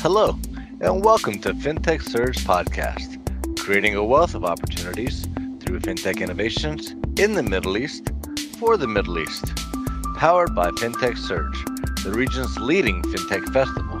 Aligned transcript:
Hello, 0.00 0.38
and 0.80 1.04
welcome 1.04 1.40
to 1.40 1.52
FinTech 1.54 2.02
Surge 2.02 2.38
Podcast, 2.44 3.18
creating 3.58 3.96
a 3.96 4.04
wealth 4.04 4.36
of 4.36 4.44
opportunities 4.44 5.24
through 5.58 5.80
fintech 5.80 6.20
innovations 6.20 6.92
in 7.18 7.34
the 7.34 7.42
Middle 7.42 7.76
East 7.76 8.12
for 8.60 8.76
the 8.76 8.86
Middle 8.86 9.18
East. 9.18 9.46
Powered 10.14 10.54
by 10.54 10.70
FinTech 10.70 11.18
Surge, 11.18 11.64
the 12.04 12.12
region's 12.14 12.56
leading 12.60 13.02
fintech 13.02 13.52
festival, 13.52 13.98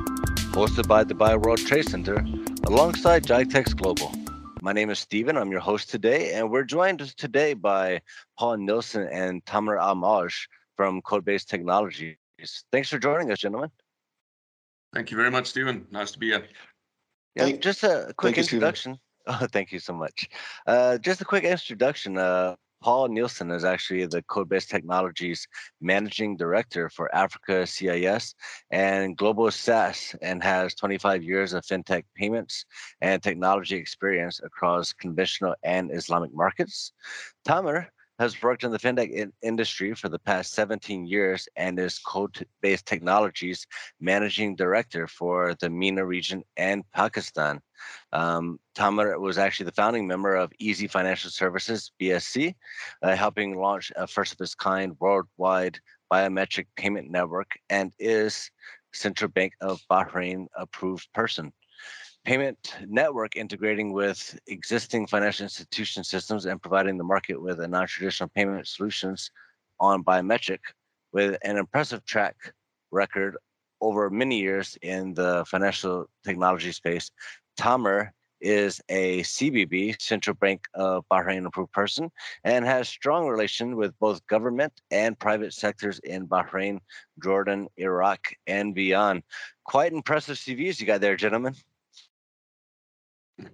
hosted 0.52 0.86
by 0.86 1.02
Dubai 1.02 1.36
World 1.36 1.58
Trade 1.58 1.88
Center 1.88 2.24
alongside 2.68 3.24
GITEX 3.24 3.76
Global. 3.76 4.12
My 4.62 4.72
name 4.72 4.90
is 4.90 5.00
Stephen. 5.00 5.36
I'm 5.36 5.50
your 5.50 5.58
host 5.60 5.90
today, 5.90 6.34
and 6.34 6.48
we're 6.48 6.62
joined 6.62 7.00
today 7.16 7.54
by 7.54 8.02
Paul 8.38 8.58
Nilsson 8.58 9.08
and 9.08 9.44
Tamer 9.46 9.76
Almaj 9.76 10.46
from 10.76 11.02
Codebase 11.02 11.44
Technologies. 11.44 12.16
Thanks 12.70 12.88
for 12.88 13.00
joining 13.00 13.32
us, 13.32 13.40
gentlemen. 13.40 13.72
Thank 14.94 15.10
you 15.10 15.16
very 15.16 15.30
much, 15.30 15.46
Stephen. 15.46 15.86
Nice 15.90 16.10
to 16.12 16.18
be 16.18 16.28
here. 16.28 16.44
Yeah, 17.34 17.44
thank, 17.44 17.60
just 17.60 17.84
a 17.84 18.12
quick 18.16 18.38
introduction. 18.38 18.92
You, 18.92 18.98
oh, 19.40 19.46
thank 19.52 19.72
you 19.72 19.78
so 19.78 19.92
much. 19.92 20.28
Uh, 20.66 20.98
just 20.98 21.20
a 21.20 21.24
quick 21.24 21.44
introduction. 21.44 22.16
Uh, 22.18 22.56
Paul 22.80 23.08
Nielsen 23.08 23.50
is 23.50 23.64
actually 23.64 24.06
the 24.06 24.22
Codebase 24.22 24.68
Technologies 24.68 25.48
Managing 25.80 26.36
Director 26.36 26.88
for 26.88 27.12
Africa 27.14 27.66
CIS 27.66 28.34
and 28.70 29.16
Global 29.16 29.50
SaaS 29.50 30.14
and 30.22 30.42
has 30.44 30.74
25 30.76 31.22
years 31.24 31.52
of 31.52 31.64
fintech 31.64 32.04
payments 32.14 32.64
and 33.00 33.20
technology 33.20 33.76
experience 33.76 34.40
across 34.44 34.92
conventional 34.92 35.56
and 35.64 35.90
Islamic 35.92 36.32
markets. 36.32 36.92
Tamer 37.44 37.88
has 38.18 38.42
worked 38.42 38.64
in 38.64 38.72
the 38.72 38.78
fintech 38.78 39.10
in- 39.10 39.32
industry 39.42 39.94
for 39.94 40.08
the 40.08 40.18
past 40.18 40.52
17 40.54 41.06
years 41.06 41.48
and 41.56 41.78
is 41.78 42.00
Codebase 42.04 42.84
Technologies 42.84 43.66
Managing 44.00 44.56
Director 44.56 45.06
for 45.06 45.54
the 45.60 45.70
MENA 45.70 46.04
region 46.04 46.42
and 46.56 46.84
Pakistan. 46.92 47.60
Um, 48.12 48.58
Tamer 48.74 49.18
was 49.20 49.38
actually 49.38 49.66
the 49.66 49.72
founding 49.72 50.06
member 50.06 50.34
of 50.34 50.52
Eazy 50.60 50.90
Financial 50.90 51.30
Services, 51.30 51.92
BSC, 52.00 52.54
uh, 53.02 53.14
helping 53.14 53.56
launch 53.56 53.92
a 53.96 54.06
first 54.06 54.32
of 54.32 54.40
its 54.40 54.54
kind 54.54 54.96
worldwide 54.98 55.78
biometric 56.12 56.66
payment 56.76 57.10
network 57.10 57.50
and 57.70 57.92
is 57.98 58.50
Central 58.92 59.30
Bank 59.30 59.52
of 59.60 59.80
Bahrain 59.90 60.46
approved 60.56 61.08
person 61.12 61.52
payment 62.28 62.74
network 62.86 63.36
integrating 63.36 63.90
with 63.90 64.38
existing 64.48 65.06
financial 65.06 65.44
institution 65.44 66.04
systems 66.04 66.44
and 66.44 66.60
providing 66.60 66.98
the 66.98 67.02
market 67.02 67.40
with 67.40 67.58
a 67.58 67.66
non-traditional 67.66 68.28
payment 68.34 68.68
solutions 68.68 69.30
on 69.80 70.04
biometric 70.04 70.58
with 71.12 71.38
an 71.42 71.56
impressive 71.56 72.04
track 72.04 72.36
record 72.90 73.34
over 73.80 74.10
many 74.10 74.38
years 74.38 74.76
in 74.82 75.14
the 75.14 75.42
financial 75.48 76.04
technology 76.22 76.70
space. 76.70 77.10
Tamer 77.56 78.12
is 78.42 78.78
a 78.90 79.20
CBB, 79.22 79.98
Central 79.98 80.36
Bank 80.36 80.66
of 80.74 81.06
Bahrain 81.10 81.46
approved 81.46 81.72
person, 81.72 82.10
and 82.44 82.66
has 82.66 82.90
strong 82.90 83.26
relation 83.26 83.74
with 83.74 83.98
both 84.00 84.26
government 84.26 84.74
and 84.90 85.18
private 85.18 85.54
sectors 85.54 85.98
in 86.00 86.28
Bahrain, 86.28 86.80
Jordan, 87.24 87.68
Iraq, 87.78 88.20
and 88.46 88.74
beyond. 88.74 89.22
Quite 89.64 89.94
impressive 89.94 90.36
CVs 90.36 90.78
you 90.78 90.84
got 90.84 91.00
there, 91.00 91.16
gentlemen. 91.16 91.54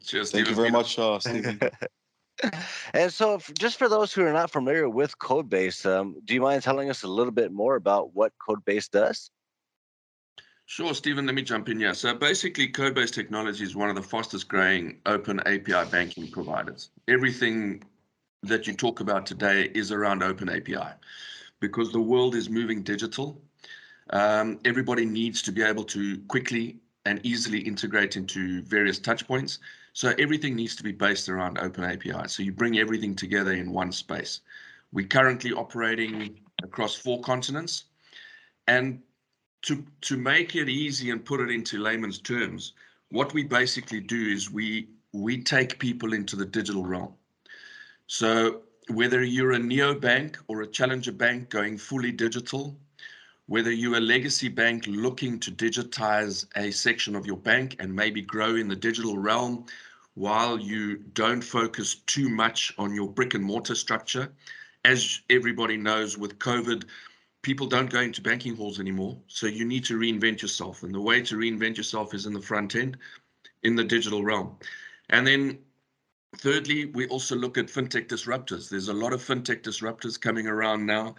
Cheers, 0.03 0.31
Thank 0.31 0.49
you 0.49 0.55
very 0.55 0.71
much, 0.71 0.99
uh, 0.99 1.19
Stephen. 1.19 1.61
and 2.95 3.13
so, 3.13 3.41
just 3.59 3.79
for 3.79 3.89
those 3.89 4.13
who 4.13 4.25
are 4.25 4.33
not 4.33 4.51
familiar 4.51 4.89
with 4.89 5.19
Codebase, 5.19 5.85
um, 5.87 6.17
do 6.25 6.35
you 6.35 6.41
mind 6.41 6.63
telling 6.63 6.91
us 6.91 7.03
a 7.03 7.09
little 7.09 7.33
bit 7.33 7.53
more 7.53 7.77
about 7.77 8.15
what 8.15 8.33
Codebase 8.47 8.91
does? 8.91 9.31
Sure, 10.67 10.95
Stephen, 10.95 11.27
let 11.27 11.35
me 11.35 11.43
jump 11.43 11.69
in 11.69 11.79
here. 11.79 11.93
So 11.93 12.15
basically, 12.15 12.69
Codebase 12.69 13.13
Technology 13.13 13.65
is 13.65 13.77
one 13.77 13.91
of 13.91 13.97
the 13.97 14.03
fastest 14.03 14.49
growing 14.49 15.01
open 15.05 15.41
API 15.41 15.89
banking 15.91 16.31
providers. 16.31 16.91
Everything 17.07 17.83
that 18.43 18.67
you 18.67 18.73
talk 18.73 19.01
about 19.01 19.27
today 19.27 19.71
is 19.75 19.93
around 19.93 20.23
open 20.23 20.49
API 20.49 20.95
because 21.61 21.93
the 21.93 22.01
world 22.01 22.35
is 22.35 22.49
moving 22.49 22.83
digital. 22.83 23.41
Um, 24.11 24.59
everybody 24.65 25.05
needs 25.05 25.43
to 25.43 25.53
be 25.53 25.63
able 25.63 25.85
to 25.85 26.19
quickly 26.29 26.79
and 27.07 27.21
easily 27.23 27.61
integrate 27.61 28.17
into 28.17 28.63
various 28.63 28.99
touch 28.99 29.27
points. 29.27 29.59
So 29.95 30.13
everything 30.19 30.57
needs 30.57 30.75
to 30.77 30.83
be 30.83 30.93
based 30.93 31.29
around 31.29 31.59
open 31.59 31.85
API. 31.85 32.27
So 32.27 32.43
you 32.43 32.53
bring 32.53 32.79
everything 32.79 33.15
together 33.15 33.53
in 33.53 33.73
one 33.73 33.93
space. 33.93 34.41
We're 34.93 35.07
currently 35.07 35.53
operating 35.53 36.41
across 36.63 36.97
four 36.97 37.21
continents. 37.21 37.85
And 38.67 39.01
to, 39.63 39.85
to 40.03 40.17
make 40.17 40.57
it 40.57 40.69
easy 40.69 41.11
and 41.11 41.25
put 41.25 41.41
it 41.41 41.51
into 41.51 41.79
layman's 41.79 42.19
terms, 42.19 42.73
what 43.11 43.33
we 43.33 43.45
basically 43.45 44.01
do 44.01 44.21
is 44.35 44.51
we 44.51 44.89
we 45.13 45.41
take 45.41 45.79
people 45.79 46.13
into 46.13 46.35
the 46.35 46.45
digital 46.45 46.85
realm. 46.85 47.15
So 48.09 48.63
whether 48.89 49.23
you're 49.23 49.53
a 49.53 49.59
neo 49.61 49.95
bank 49.95 50.37
or 50.49 50.63
a 50.63 50.67
challenger 50.67 51.13
bank 51.13 51.51
going 51.51 51.79
fully 51.79 52.11
digital, 52.11 52.77
whether 53.47 53.71
you're 53.71 53.97
a 53.97 54.01
legacy 54.01 54.49
bank 54.49 54.85
looking 54.87 55.39
to 55.39 55.51
digitize 55.51 56.47
a 56.57 56.71
section 56.71 57.15
of 57.15 57.27
your 57.27 57.37
bank 57.37 57.77
and 57.79 57.95
maybe 57.95 58.23
grow 58.23 58.57
in 58.57 58.69
the 58.69 58.77
digital 58.77 59.19
realm 59.19 59.67
while 60.15 60.59
you 60.59 60.97
don't 61.13 61.43
focus 61.43 61.97
too 62.07 62.29
much 62.29 62.73
on 62.79 62.95
your 62.95 63.09
brick 63.09 63.35
and 63.35 63.45
mortar 63.45 63.75
structure. 63.75 64.33
As 64.85 65.21
everybody 65.29 65.77
knows, 65.77 66.17
with 66.17 66.39
COVID, 66.39 66.85
people 67.43 67.67
don't 67.67 67.91
go 67.91 68.01
into 68.01 68.23
banking 68.23 68.57
halls 68.57 68.81
anymore. 68.81 69.19
So 69.27 69.47
you 69.47 69.65
need 69.65 69.85
to 69.87 69.99
reinvent 69.99 70.41
yourself. 70.41 70.83
And 70.83 70.95
the 70.95 71.01
way 71.01 71.21
to 71.23 71.37
reinvent 71.37 71.77
yourself 71.77 72.15
is 72.15 72.27
in 72.27 72.33
the 72.33 72.41
front 72.41 72.75
end, 72.75 72.97
in 73.63 73.77
the 73.77 73.85
digital 73.85 74.25
realm. 74.25 74.57
And 75.11 75.27
then 75.27 75.59
thirdly, 76.39 76.87
we 76.87 77.07
also 77.09 77.37
look 77.37 77.59
at 77.59 77.67
fintech 77.67 78.09
disruptors. 78.09 78.71
There's 78.71 78.89
a 78.89 78.95
lot 78.95 79.13
of 79.13 79.23
fintech 79.23 79.63
disruptors 79.63 80.19
coming 80.21 80.47
around 80.47 80.87
now, 80.87 81.17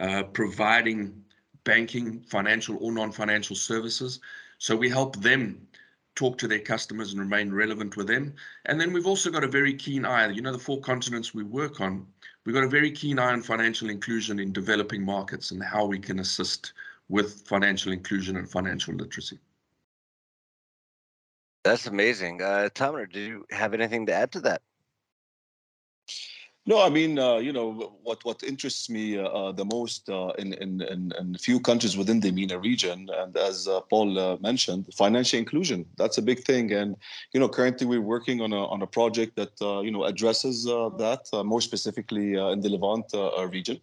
uh, 0.00 0.24
providing 0.24 1.24
banking, 1.68 2.20
financial 2.22 2.78
or 2.80 2.90
non-financial 2.90 3.54
services. 3.54 4.20
So 4.56 4.74
we 4.74 4.88
help 4.88 5.16
them 5.16 5.68
talk 6.14 6.38
to 6.38 6.48
their 6.48 6.60
customers 6.60 7.12
and 7.12 7.20
remain 7.20 7.52
relevant 7.52 7.94
with 7.94 8.06
them. 8.06 8.34
And 8.64 8.80
then 8.80 8.90
we've 8.94 9.06
also 9.06 9.30
got 9.30 9.44
a 9.44 9.48
very 9.48 9.74
keen 9.74 10.06
eye, 10.06 10.28
you 10.28 10.40
know, 10.40 10.50
the 10.50 10.58
four 10.58 10.80
continents 10.80 11.34
we 11.34 11.44
work 11.44 11.82
on, 11.82 12.06
we've 12.44 12.54
got 12.54 12.64
a 12.64 12.68
very 12.68 12.90
keen 12.90 13.18
eye 13.18 13.32
on 13.32 13.42
financial 13.42 13.90
inclusion 13.90 14.40
in 14.40 14.50
developing 14.50 15.04
markets 15.04 15.50
and 15.50 15.62
how 15.62 15.84
we 15.84 15.98
can 15.98 16.20
assist 16.20 16.72
with 17.10 17.46
financial 17.46 17.92
inclusion 17.92 18.38
and 18.38 18.50
financial 18.50 18.94
literacy. 18.94 19.38
That's 21.64 21.86
amazing. 21.86 22.40
Uh, 22.40 22.70
Tamer, 22.74 23.04
do 23.04 23.20
you 23.20 23.44
have 23.50 23.74
anything 23.74 24.06
to 24.06 24.14
add 24.14 24.32
to 24.32 24.40
that? 24.40 24.62
No, 26.68 26.82
I 26.82 26.90
mean, 26.90 27.18
uh, 27.18 27.36
you 27.36 27.50
know, 27.50 27.96
what 28.02 28.22
what 28.26 28.42
interests 28.42 28.90
me 28.90 29.16
uh, 29.16 29.22
uh 29.22 29.52
the 29.52 29.64
most 29.64 30.10
uh, 30.10 30.32
in, 30.38 30.52
in 30.52 30.82
in 30.82 31.34
a 31.34 31.38
few 31.38 31.60
countries 31.60 31.96
within 31.96 32.20
the 32.20 32.30
MENA 32.30 32.58
region, 32.58 33.08
and 33.20 33.34
as 33.38 33.66
uh, 33.66 33.80
Paul 33.88 34.18
uh, 34.18 34.36
mentioned, 34.48 34.84
financial 34.94 35.38
inclusion. 35.38 35.86
That's 35.96 36.18
a 36.18 36.22
big 36.30 36.40
thing, 36.44 36.70
and 36.74 36.94
you 37.32 37.40
know, 37.40 37.48
currently 37.48 37.86
we're 37.86 38.10
working 38.14 38.42
on 38.42 38.52
a 38.52 38.62
on 38.66 38.82
a 38.82 38.86
project 38.86 39.36
that 39.36 39.54
you 39.82 39.90
know 39.90 40.04
addresses 40.04 40.64
that 40.64 41.22
more 41.52 41.62
specifically 41.62 42.34
in 42.34 42.60
the 42.60 42.68
Levant 42.68 43.08
region 43.50 43.80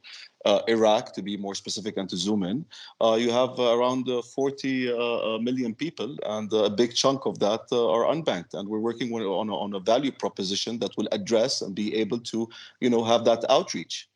Iraq, 0.67 1.13
to 1.13 1.21
be 1.21 1.37
more 1.37 1.55
specific 1.55 1.97
and 1.97 2.09
to 2.09 2.17
zoom 2.17 2.43
in, 2.43 2.65
uh, 3.01 3.15
you 3.19 3.31
have 3.31 3.59
uh, 3.59 3.75
around 3.75 4.07
uh, 4.09 4.21
40 4.21 4.91
uh, 4.91 4.95
uh, 4.95 5.39
million 5.39 5.73
people, 5.73 6.15
and 6.25 6.51
a 6.53 6.69
big 6.69 6.93
chunk 6.93 7.25
of 7.25 7.39
that 7.39 7.61
are 7.71 8.05
unbanked. 8.13 8.53
And 8.53 8.69
we're 8.69 8.79
working 8.79 9.11
on 9.13 9.49
a, 9.49 9.55
on 9.55 9.73
a 9.73 9.79
value 9.79 10.11
proposition 10.11 10.79
that 10.79 10.95
will 10.97 11.07
address 11.11 11.61
and 11.61 11.73
be 11.73 11.95
able 11.95 12.19
to, 12.19 12.47
you 12.79 12.89
know, 12.89 13.03
have 13.03 13.25
that 13.25 13.43
outreach. 13.49 14.07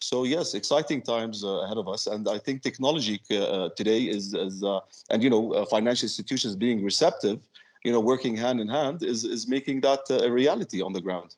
So 0.00 0.24
yes, 0.24 0.54
exciting 0.54 1.02
times 1.02 1.42
ahead 1.42 1.76
of 1.76 1.88
us, 1.88 2.06
and 2.06 2.28
I 2.28 2.38
think 2.38 2.62
technology 2.62 3.20
today 3.28 4.02
is, 4.02 4.32
is 4.32 4.62
and 5.10 5.22
you 5.24 5.30
know, 5.30 5.64
financial 5.64 6.04
institutions 6.04 6.54
being 6.54 6.84
receptive, 6.84 7.40
you 7.84 7.90
know, 7.90 7.98
working 7.98 8.36
hand 8.36 8.60
in 8.60 8.68
hand 8.68 9.02
is 9.02 9.24
is 9.24 9.48
making 9.48 9.80
that 9.80 10.02
a 10.10 10.30
reality 10.30 10.82
on 10.82 10.92
the 10.92 11.00
ground. 11.00 11.34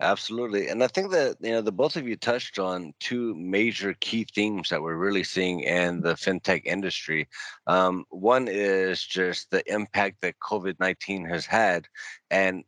Absolutely. 0.00 0.68
And 0.68 0.82
I 0.82 0.86
think 0.86 1.10
that, 1.12 1.36
you 1.40 1.50
know, 1.52 1.60
the 1.60 1.72
both 1.72 1.96
of 1.96 2.08
you 2.08 2.16
touched 2.16 2.58
on 2.58 2.94
two 3.00 3.34
major 3.34 3.92
key 4.00 4.24
themes 4.34 4.70
that 4.70 4.80
we're 4.80 4.96
really 4.96 5.24
seeing 5.24 5.60
in 5.60 6.00
the 6.00 6.14
fintech 6.14 6.62
industry. 6.64 7.28
Um, 7.66 8.06
one 8.08 8.48
is 8.48 9.04
just 9.04 9.50
the 9.50 9.62
impact 9.72 10.22
that 10.22 10.38
COVID 10.40 10.76
19 10.80 11.26
has 11.26 11.44
had 11.44 11.86
and 12.30 12.64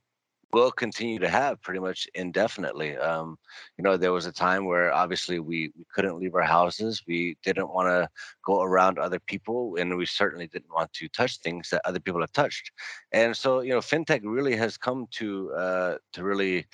will 0.52 0.70
continue 0.70 1.19
to 1.19 1.31
have 1.31 1.62
pretty 1.62 1.81
much 1.81 2.06
indefinitely. 2.14 2.96
Um, 2.99 3.38
you 3.78 3.85
know, 3.85 3.96
there 3.96 4.12
was 4.12 4.26
a 4.26 4.32
time 4.32 4.67
where 4.67 4.93
obviously 4.93 5.38
we, 5.40 5.73
we 5.78 5.85
couldn't 5.94 6.19
leave 6.20 6.35
our 6.35 6.43
houses. 6.43 7.02
We 7.06 7.38
didn't 7.43 7.70
want 7.73 7.88
to 7.88 8.08
go 8.44 8.62
around 8.62 8.99
other 8.99 9.19
people, 9.20 9.76
and 9.78 9.96
we 9.96 10.05
certainly 10.05 10.49
didn't 10.49 10.73
want 10.75 10.93
to 10.94 11.08
touch 11.08 11.38
things 11.38 11.70
that 11.70 11.81
other 11.87 12.00
people 12.00 12.20
have 12.20 12.32
touched. 12.32 12.70
And 13.12 13.35
so, 13.35 13.61
you 13.61 13.70
know, 13.70 13.78
fintech 13.81 14.20
really 14.25 14.55
has 14.56 14.76
come 14.76 15.06
to 15.12 15.52
uh, 15.55 15.96
to 16.12 16.25
really 16.25 16.67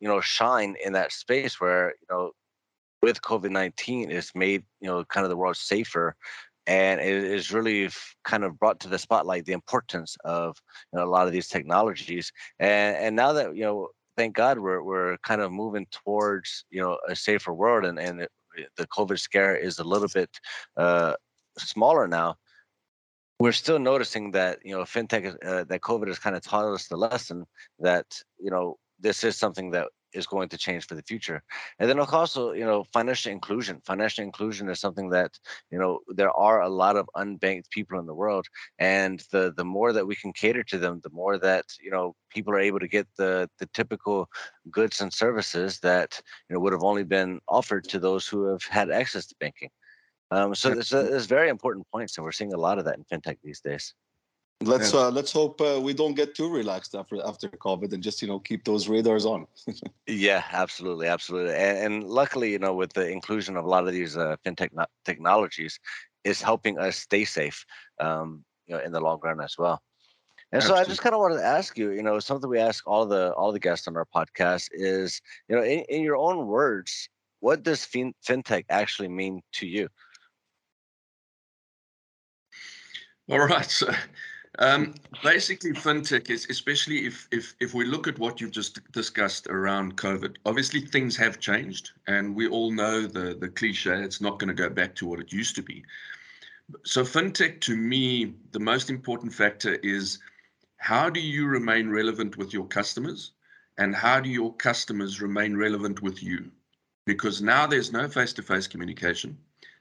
you 0.00 0.08
know 0.08 0.20
shine 0.20 0.76
in 0.84 0.92
that 0.94 1.12
space 1.12 1.60
where 1.60 1.94
you 2.00 2.06
know 2.10 2.32
with 3.02 3.22
COVID 3.22 3.50
nineteen, 3.50 4.10
it's 4.10 4.34
made 4.34 4.64
you 4.80 4.88
know 4.88 5.04
kind 5.04 5.24
of 5.24 5.30
the 5.30 5.36
world 5.36 5.56
safer 5.56 6.16
and 6.66 7.00
it 7.00 7.24
is 7.24 7.52
really 7.52 7.90
kind 8.24 8.44
of 8.44 8.58
brought 8.58 8.80
to 8.80 8.88
the 8.88 8.98
spotlight 8.98 9.44
the 9.44 9.52
importance 9.52 10.16
of 10.24 10.56
you 10.92 10.98
know, 10.98 11.04
a 11.04 11.10
lot 11.10 11.26
of 11.26 11.32
these 11.32 11.48
technologies. 11.48 12.32
And 12.58 12.96
and 12.96 13.16
now 13.16 13.32
that 13.32 13.56
you 13.56 13.64
know, 13.64 13.88
thank 14.16 14.36
God, 14.36 14.58
we're 14.58 14.82
we're 14.82 15.16
kind 15.18 15.40
of 15.40 15.52
moving 15.52 15.86
towards 15.90 16.64
you 16.70 16.80
know 16.80 16.98
a 17.08 17.16
safer 17.16 17.52
world, 17.52 17.84
and 17.84 17.98
and 17.98 18.22
it, 18.22 18.30
the 18.76 18.86
COVID 18.86 19.18
scare 19.18 19.56
is 19.56 19.78
a 19.78 19.84
little 19.84 20.08
bit 20.08 20.30
uh, 20.76 21.14
smaller 21.58 22.06
now. 22.06 22.36
We're 23.40 23.52
still 23.52 23.78
noticing 23.78 24.32
that 24.32 24.58
you 24.64 24.76
know 24.76 24.82
fintech 24.82 25.34
uh, 25.44 25.64
that 25.64 25.80
COVID 25.80 26.08
has 26.08 26.18
kind 26.18 26.36
of 26.36 26.42
taught 26.42 26.66
us 26.66 26.88
the 26.88 26.96
lesson 26.96 27.46
that 27.78 28.06
you 28.38 28.50
know 28.50 28.76
this 29.00 29.24
is 29.24 29.36
something 29.36 29.70
that 29.72 29.88
is 30.12 30.26
going 30.26 30.48
to 30.48 30.58
change 30.58 30.86
for 30.86 30.96
the 30.96 31.02
future. 31.02 31.40
And 31.78 31.88
then 31.88 32.00
also, 32.00 32.52
you 32.52 32.64
know, 32.64 32.84
financial 32.92 33.30
inclusion. 33.30 33.80
Financial 33.84 34.24
inclusion 34.24 34.68
is 34.68 34.80
something 34.80 35.08
that, 35.10 35.38
you 35.70 35.78
know, 35.78 36.00
there 36.08 36.32
are 36.32 36.62
a 36.62 36.68
lot 36.68 36.96
of 36.96 37.08
unbanked 37.16 37.70
people 37.70 37.98
in 38.00 38.06
the 38.06 38.14
world. 38.14 38.46
And 38.78 39.22
the 39.30 39.52
the 39.56 39.64
more 39.64 39.92
that 39.92 40.06
we 40.06 40.16
can 40.16 40.32
cater 40.32 40.64
to 40.64 40.78
them, 40.78 41.00
the 41.02 41.10
more 41.10 41.38
that, 41.38 41.66
you 41.80 41.90
know, 41.90 42.14
people 42.28 42.52
are 42.52 42.60
able 42.60 42.80
to 42.80 42.88
get 42.88 43.06
the 43.16 43.48
the 43.58 43.66
typical 43.66 44.28
goods 44.70 45.00
and 45.00 45.12
services 45.12 45.78
that, 45.80 46.20
you 46.48 46.54
know, 46.54 46.60
would 46.60 46.72
have 46.72 46.84
only 46.84 47.04
been 47.04 47.40
offered 47.46 47.84
to 47.88 47.98
those 47.98 48.26
who 48.26 48.46
have 48.50 48.64
had 48.64 48.90
access 48.90 49.26
to 49.26 49.36
banking. 49.38 49.70
Um, 50.32 50.54
so 50.54 50.70
it's, 50.70 50.92
it's 50.92 51.26
very 51.26 51.48
important 51.48 51.86
points, 51.90 52.16
and 52.16 52.24
we're 52.24 52.32
seeing 52.32 52.52
a 52.52 52.56
lot 52.56 52.78
of 52.78 52.84
that 52.84 52.98
in 52.98 53.04
fintech 53.04 53.38
these 53.42 53.60
days. 53.60 53.94
Let's 54.62 54.92
yeah. 54.92 55.00
uh, 55.00 55.10
let's 55.10 55.32
hope 55.32 55.58
uh, 55.62 55.80
we 55.80 55.94
don't 55.94 56.12
get 56.12 56.34
too 56.34 56.50
relaxed 56.50 56.94
after 56.94 57.16
after 57.24 57.48
COVID 57.48 57.94
and 57.94 58.02
just 58.02 58.20
you 58.20 58.28
know 58.28 58.38
keep 58.38 58.64
those 58.64 58.88
radars 58.88 59.24
on. 59.24 59.46
yeah, 60.06 60.44
absolutely, 60.52 61.06
absolutely, 61.06 61.54
and, 61.54 61.78
and, 61.78 62.04
luckily, 62.04 62.52
you 62.52 62.58
know, 62.58 62.74
with 62.74 62.92
the 62.92 63.08
inclusion 63.08 63.56
of 63.56 63.64
a 63.64 63.68
lot 63.68 63.86
of 63.86 63.94
these 63.94 64.18
uh, 64.18 64.36
fintech 64.44 64.70
technologies, 65.06 65.80
is 66.24 66.42
helping 66.42 66.78
us 66.78 66.96
stay 66.96 67.24
safe, 67.24 67.64
um, 68.00 68.44
you 68.66 68.74
know, 68.74 68.82
in 68.82 68.92
the 68.92 69.00
long 69.00 69.18
run 69.22 69.40
as 69.40 69.56
well. 69.58 69.80
And 70.52 70.58
absolutely. 70.58 70.84
so, 70.84 70.86
I 70.86 70.88
just 70.90 71.02
kind 71.02 71.14
of 71.14 71.20
wanted 71.20 71.36
to 71.36 71.44
ask 71.46 71.78
you, 71.78 71.92
you 71.92 72.02
know, 72.02 72.18
something 72.18 72.50
we 72.50 72.58
ask 72.58 72.86
all 72.86 73.06
the 73.06 73.32
all 73.32 73.52
the 73.52 73.60
guests 73.60 73.88
on 73.88 73.96
our 73.96 74.06
podcast 74.14 74.68
is, 74.72 75.22
you 75.48 75.56
know, 75.56 75.62
in, 75.62 75.80
in 75.88 76.02
your 76.02 76.16
own 76.16 76.46
words, 76.46 77.08
what 77.38 77.62
does 77.62 77.84
fin- 77.84 78.14
fintech 78.26 78.66
actually 78.68 79.08
mean 79.08 79.40
to 79.52 79.66
you? 79.66 79.88
All 83.30 83.38
right. 83.38 83.70
So 83.70 83.90
um, 84.58 84.94
basically, 85.22 85.72
fintech 85.72 86.28
is, 86.28 86.46
especially 86.50 87.06
if, 87.06 87.28
if 87.30 87.54
if 87.60 87.72
we 87.72 87.84
look 87.84 88.08
at 88.08 88.18
what 88.18 88.40
you've 88.40 88.50
just 88.50 88.80
discussed 88.92 89.46
around 89.46 89.96
COVID. 89.96 90.36
Obviously, 90.44 90.80
things 90.80 91.16
have 91.16 91.38
changed, 91.38 91.92
and 92.08 92.34
we 92.34 92.48
all 92.48 92.72
know 92.72 93.06
the 93.06 93.34
the 93.34 93.48
cliche. 93.48 94.02
It's 94.02 94.20
not 94.20 94.38
going 94.40 94.48
to 94.48 94.54
go 94.54 94.68
back 94.68 94.94
to 94.96 95.06
what 95.06 95.20
it 95.20 95.32
used 95.32 95.54
to 95.56 95.62
be. 95.62 95.84
So, 96.84 97.04
fintech 97.04 97.60
to 97.62 97.76
me, 97.76 98.34
the 98.50 98.58
most 98.58 98.90
important 98.90 99.32
factor 99.32 99.74
is 99.84 100.18
how 100.78 101.08
do 101.08 101.20
you 101.20 101.46
remain 101.46 101.88
relevant 101.90 102.36
with 102.36 102.52
your 102.52 102.66
customers, 102.66 103.32
and 103.78 103.94
how 103.94 104.18
do 104.18 104.28
your 104.28 104.52
customers 104.56 105.22
remain 105.22 105.56
relevant 105.56 106.02
with 106.02 106.22
you? 106.22 106.50
Because 107.06 107.40
now 107.40 107.66
there's 107.68 107.92
no 107.92 108.08
face-to-face 108.08 108.66
communication. 108.66 109.38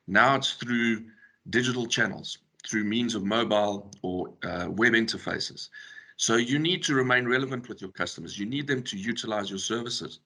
Now 0.08 0.36
it's 0.36 0.54
through 0.54 1.06
digital 1.50 1.88
channels 1.88 2.38
through 2.68 2.84
means 2.84 3.16
of 3.16 3.24
mobile 3.24 3.92
or 4.02 4.34
uh, 4.44 4.68
web 4.70 4.94
interfaces. 4.94 5.70
So 6.18 6.36
you 6.36 6.60
need 6.60 6.84
to 6.84 6.96
remain 6.96 7.28
relevant 7.28 7.70
with 7.70 7.82
your 7.82 7.92
customers. 7.92 8.38
You 8.38 8.46
need 8.46 8.68
them 8.68 8.84
to 8.84 8.98
utilize 8.98 9.50
your 9.50 9.60
services. 9.60 10.20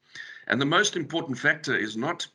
And 0.47 0.59
the 0.59 0.65
most 0.65 0.95
important 0.95 1.37
factor 1.37 1.75
is 1.75 1.95
not, 1.95 2.25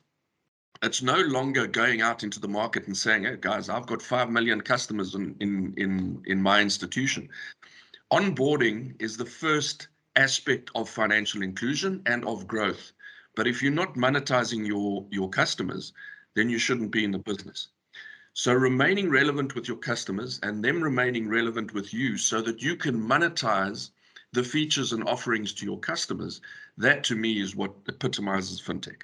it's 0.80 1.02
no 1.02 1.18
longer 1.18 1.66
going 1.66 2.00
out 2.00 2.22
into 2.22 2.38
the 2.38 2.46
market 2.46 2.86
and 2.86 2.96
saying, 2.96 3.24
hey 3.24 3.36
guys, 3.40 3.68
I've 3.68 3.86
got 3.86 4.00
5 4.00 4.30
million 4.30 4.60
customers 4.60 5.16
in, 5.16 5.34
in, 5.40 5.74
in, 5.76 6.22
in 6.26 6.40
my 6.40 6.60
institution. 6.60 7.28
Onboarding 8.12 8.94
is 9.02 9.16
the 9.16 9.26
first 9.26 9.88
aspect 10.14 10.70
of 10.76 10.88
financial 10.88 11.42
inclusion 11.42 12.00
and 12.06 12.24
of 12.26 12.46
growth. 12.46 12.92
But 13.34 13.48
if 13.48 13.60
you're 13.60 13.72
not 13.72 13.94
monetizing 13.94 14.66
your, 14.66 15.04
your 15.10 15.28
customers, 15.28 15.92
then 16.34 16.48
you 16.48 16.58
shouldn't 16.58 16.92
be 16.92 17.04
in 17.04 17.10
the 17.10 17.18
business. 17.18 17.68
So 18.38 18.54
remaining 18.54 19.10
relevant 19.10 19.56
with 19.56 19.66
your 19.66 19.78
customers 19.78 20.38
and 20.44 20.64
them 20.64 20.80
remaining 20.80 21.28
relevant 21.28 21.74
with 21.74 21.92
you 21.92 22.16
so 22.16 22.40
that 22.42 22.62
you 22.62 22.76
can 22.76 22.94
monetize 22.94 23.90
the 24.32 24.44
features 24.44 24.92
and 24.92 25.02
offerings 25.08 25.52
to 25.54 25.64
your 25.64 25.80
customers, 25.80 26.40
that 26.76 27.02
to 27.02 27.16
me 27.16 27.40
is 27.40 27.56
what 27.56 27.74
epitomizes 27.88 28.62
fintech. 28.62 29.02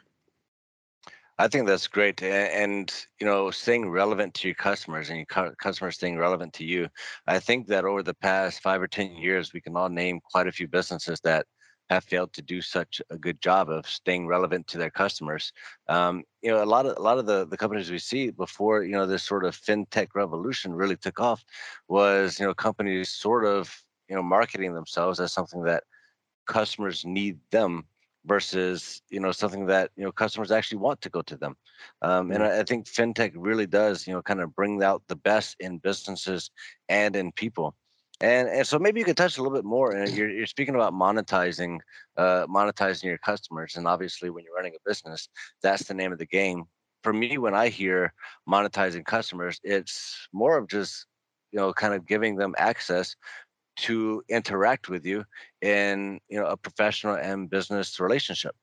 I 1.37 1.49
think 1.49 1.67
that's 1.67 1.89
great, 1.89 2.23
and 2.23 2.95
you 3.21 3.27
know, 3.27 3.51
staying 3.51 3.91
relevant 3.91 4.35
to 4.35 4.47
your 4.47 4.55
customers 4.55 5.11
and 5.11 5.19
your 5.19 5.55
customers 5.57 5.97
staying 5.97 6.17
relevant 6.17 6.53
to 6.53 6.65
you. 6.65 6.89
I 7.27 7.41
think 7.41 7.67
that 7.67 7.85
over 7.85 8.05
the 8.05 8.15
past 8.15 8.63
five 8.63 8.81
or 8.81 8.87
ten 8.87 9.17
years, 9.17 9.53
we 9.53 9.61
can 9.61 9.77
all 9.77 9.89
name 9.89 10.21
quite 10.31 10.47
a 10.47 10.53
few 10.53 10.69
businesses 10.69 11.19
that 11.25 11.45
have 11.95 12.05
failed 12.05 12.33
to 12.35 12.43
do 12.43 12.61
such 12.61 13.01
a 13.11 13.17
good 13.17 13.41
job 13.41 13.71
of 13.71 13.89
staying 13.89 14.27
relevant 14.27 14.67
to 14.69 14.79
their 14.79 14.91
customers. 14.91 15.53
Um, 15.89 16.25
you 16.43 16.51
know, 16.51 16.63
a 16.63 16.67
lot 16.67 16.87
of 16.87 16.97
a 16.97 17.01
lot 17.01 17.19
of 17.19 17.27
the, 17.27 17.47
the 17.47 17.57
companies 17.57 17.91
we 17.91 17.99
see 17.99 18.31
before 18.31 18.83
you 18.83 18.93
know 18.93 19.07
this 19.07 19.23
sort 19.23 19.45
of 19.45 19.57
fintech 19.57 20.09
revolution 20.15 20.75
really 20.75 20.97
took 20.97 21.21
off 21.21 21.45
was 21.89 22.39
you 22.39 22.47
know 22.47 22.55
companies 22.55 23.09
sort 23.11 23.45
of 23.45 23.85
you 24.09 24.17
know 24.17 24.23
marketing 24.23 24.75
themselves 24.75 25.21
as 25.21 25.33
something 25.33 25.63
that 25.63 25.85
customers 26.47 27.05
need 27.05 27.39
them 27.51 27.85
versus 28.27 29.03
you 29.11 29.21
know 29.21 29.33
something 29.33 29.67
that 29.67 29.91
you 29.97 30.05
know 30.05 30.13
customers 30.13 30.51
actually 30.51 30.79
want 30.79 31.01
to 31.01 31.11
go 31.11 31.23
to 31.23 31.37
them 31.37 31.57
um, 32.03 32.31
and 32.31 32.43
I, 32.43 32.61
I, 32.61 32.63
think 32.65 32.87
fintech 32.87 33.33
really 33.35 33.67
does 33.67 34.07
you 34.07 34.15
know 34.15 34.23
kind 34.23 34.41
of 34.41 34.55
bring 34.55 34.83
out 34.83 35.03
the 35.09 35.17
best 35.17 35.57
in 35.61 35.79
businesses 35.79 36.51
and 36.89 37.15
in 37.17 37.33
people 37.33 37.75
and 38.25 38.49
and 38.49 38.67
so 38.67 38.79
maybe 38.79 39.01
you 39.01 39.05
could 39.05 39.19
touch 39.19 39.37
a 39.37 39.43
little 39.43 39.57
bit 39.57 39.67
more. 39.67 39.93
And 39.93 40.11
you're 40.17 40.31
you're 40.31 40.47
speaking 40.47 40.75
about 40.75 40.95
monetizing, 40.95 41.81
uh, 42.17 42.47
monetizing 42.47 43.05
your 43.05 43.19
customers, 43.19 43.77
and 43.77 43.87
obviously 43.87 44.31
when 44.31 44.45
you're 44.45 44.55
running 44.55 44.75
a 44.75 44.89
business, 44.89 45.29
that's 45.63 45.85
the 45.85 45.95
name 45.95 46.13
of 46.13 46.19
the 46.19 46.27
game. 46.27 46.65
For 47.03 47.13
me, 47.13 47.37
when 47.37 47.55
I 47.55 47.69
hear 47.69 48.15
monetizing 48.49 49.05
customers, 49.05 49.61
it's 49.63 50.29
more 50.33 50.57
of 50.57 50.69
just 50.69 51.07
you 51.53 51.59
know 51.59 51.73
kind 51.75 51.93
of 51.95 52.07
giving 52.07 52.37
them 52.37 52.55
access 52.57 53.15
to 53.77 54.23
interact 54.29 54.89
with 54.89 55.05
you 55.05 55.25
in 55.61 56.19
you 56.31 56.39
know 56.41 56.47
a 56.47 56.57
professional 56.57 57.17
and 57.17 57.51
business 57.51 58.01
relationship. 58.01 58.55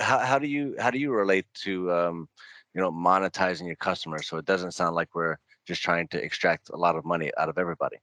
How 0.00 0.18
how 0.18 0.38
do 0.40 0.48
you 0.48 0.74
how 0.80 0.90
do 0.90 0.98
you 0.98 1.12
relate 1.12 1.46
to 1.64 1.92
um, 1.92 2.28
you 2.74 2.80
know 2.80 2.90
monetizing 2.90 3.66
your 3.66 3.76
customers 3.76 4.26
so 4.26 4.36
it 4.38 4.46
doesn't 4.46 4.72
sound 4.72 4.96
like 4.96 5.14
we're 5.14 5.36
just 5.66 5.82
trying 5.82 6.08
to 6.08 6.18
extract 6.22 6.70
a 6.70 6.76
lot 6.76 6.96
of 6.96 7.04
money 7.04 7.30
out 7.38 7.48
of 7.48 7.58
everybody? 7.58 7.98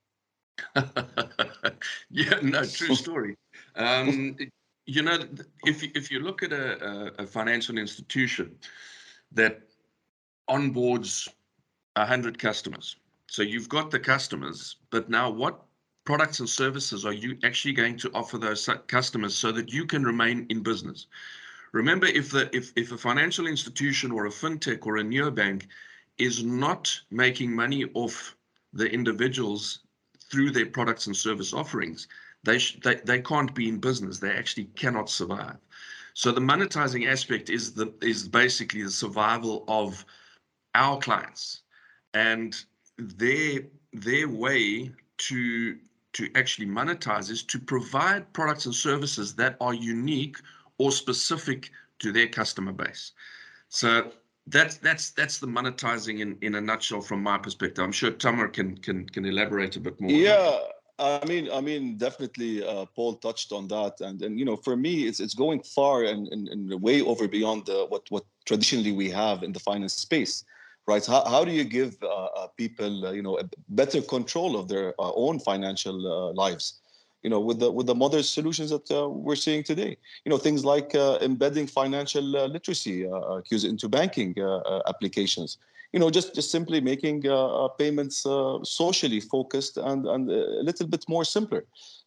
yeah, 2.10 2.40
no, 2.42 2.66
true 2.66 2.96
story. 3.06 3.38
Um, 3.76 4.38
you 4.86 5.02
know, 5.02 5.20
if 5.66 5.84
if 5.84 6.12
you 6.12 6.20
look 6.20 6.44
at 6.44 6.52
a, 6.52 7.14
a 7.22 7.28
financial 7.28 7.78
institution 7.78 8.56
that 9.32 9.62
onboards 10.50 11.28
hundred 11.98 12.40
customers, 12.40 12.96
so 13.28 13.42
you've 13.42 13.70
got 13.70 13.92
the 13.92 14.00
customers, 14.00 14.78
but 14.92 15.10
now 15.10 15.30
what 15.30 15.64
products 16.06 16.40
and 16.40 16.48
services 16.48 17.06
are 17.06 17.14
you 17.14 17.38
actually 17.44 17.74
going 17.74 17.98
to 17.98 18.10
offer 18.14 18.38
those 18.38 18.70
customers 18.88 19.36
so 19.36 19.52
that 19.52 19.74
you 19.74 19.86
can 19.86 20.04
remain 20.04 20.46
in 20.50 20.64
business? 20.64 21.08
Remember, 21.74 22.08
if 22.08 22.32
the 22.32 22.50
if 22.56 22.72
if 22.76 22.92
a 22.92 22.98
financial 22.98 23.46
institution 23.46 24.12
or 24.12 24.26
a 24.26 24.30
fintech 24.30 24.86
or 24.86 24.98
a 24.98 25.04
neobank 25.04 25.68
is 26.18 26.44
not 26.44 27.00
making 27.12 27.54
money 27.54 27.86
off 27.94 28.36
the 28.74 28.90
individuals 28.90 29.80
through 30.30 30.52
their 30.52 30.66
products 30.66 31.08
and 31.08 31.16
service 31.16 31.54
offerings, 31.54 32.08
they, 32.44 32.60
they, 32.84 32.96
they 33.04 33.22
can't 33.22 33.54
be 33.54 33.70
in 33.70 33.80
business. 33.80 34.20
They 34.20 34.32
actually 34.32 34.66
cannot 34.76 35.10
survive. 35.10 35.58
So 36.14 36.32
the 36.32 36.42
monetizing 36.42 37.08
aspect 37.08 37.50
is 37.50 37.74
the 37.74 37.94
is 38.02 38.28
basically 38.28 38.82
the 38.82 38.90
survival 38.90 39.64
of 39.68 40.04
our 40.74 40.98
clients 40.98 41.62
and 42.16 42.56
their 42.98 43.60
their 43.94 44.28
way 44.28 44.92
to 45.18 45.78
to 46.14 46.30
actually 46.34 46.66
monetize 46.66 47.30
is 47.30 47.44
to 47.44 47.60
provide 47.60 48.34
products 48.34 48.66
and 48.66 48.74
services 48.74 49.36
that 49.36 49.58
are 49.62 49.76
unique 49.76 50.38
or 50.80 50.92
specific 50.92 51.70
to 52.00 52.12
their 52.12 52.28
customer 52.28 52.72
base. 52.72 53.12
So 53.70 54.12
that's 54.48 54.78
that's 54.78 55.12
that's 55.12 55.40
the 55.40 55.48
monetizing 55.48 56.20
in 56.20 56.38
in 56.42 56.56
a 56.56 56.62
nutshell 56.62 57.02
from 57.02 57.22
my 57.22 57.38
perspective. 57.38 57.84
I'm 57.84 57.92
sure 57.92 58.12
Tamer 58.12 58.48
can 58.48 58.78
can 58.78 59.08
can 59.10 59.26
elaborate 59.26 59.76
a 59.76 59.80
bit 59.80 60.00
more. 60.00 60.12
Yeah. 60.12 60.58
I 61.00 61.24
mean, 61.26 61.48
I 61.54 61.62
mean, 61.62 61.98
definitely, 61.98 62.68
uh, 62.68 62.86
Paul 62.96 63.18
touched 63.18 63.52
on 63.52 63.68
that, 63.68 64.02
and 64.02 64.20
and 64.24 64.40
you 64.40 64.46
know, 64.46 64.56
for 64.56 64.76
me, 64.76 65.06
it's 65.08 65.20
it's 65.20 65.36
going 65.36 65.62
far 65.62 66.04
and 66.04 66.28
and, 66.30 66.48
and 66.48 66.82
way 66.82 67.02
over 67.02 67.28
beyond 67.28 67.68
the, 67.68 67.86
what 67.90 68.04
what 68.10 68.26
traditionally 68.46 68.94
we 68.94 69.10
have 69.12 69.44
in 69.44 69.52
the 69.54 69.60
finance 69.60 69.94
space, 69.94 70.44
right? 70.88 71.06
How, 71.06 71.24
how 71.26 71.46
do 71.46 71.52
you 71.52 71.66
give 71.66 71.98
uh, 72.02 72.08
uh, 72.08 72.48
people, 72.58 73.06
uh, 73.06 73.12
you 73.12 73.22
know, 73.22 73.40
better 73.70 74.02
control 74.02 74.58
of 74.58 74.68
their 74.68 74.96
uh, 75.00 75.12
own 75.14 75.38
financial 75.40 75.98
uh, 76.08 76.34
lives? 76.34 76.80
You 77.28 77.32
know, 77.32 77.42
with 77.42 77.60
the 77.60 77.70
with 77.70 77.88
the 77.88 77.94
modern 78.04 78.24
solutions 78.24 78.70
that 78.70 78.90
uh, 78.90 79.10
we're 79.10 79.36
seeing 79.36 79.62
today. 79.62 79.98
You 80.24 80.30
know, 80.30 80.38
things 80.38 80.64
like 80.64 80.96
uh, 80.96 81.18
embedding 81.22 81.68
financial 81.68 82.26
uh, 82.38 82.48
literacy 82.48 83.06
uh, 83.06 83.10
uh, 83.10 83.42
cues 83.42 83.66
into 83.66 83.90
banking 83.90 84.32
uh, 84.40 84.80
applications. 84.94 85.52
you 85.94 86.00
know 86.02 86.10
just 86.18 86.30
just 86.38 86.50
simply 86.58 86.80
making 86.92 87.16
payments 87.82 88.18
socially 88.80 89.22
focused 89.36 89.76
and 89.90 90.00
and 90.14 90.24
a 90.62 90.64
little 90.70 90.88
bit 90.94 91.04
more 91.14 91.26
simpler 91.36 91.62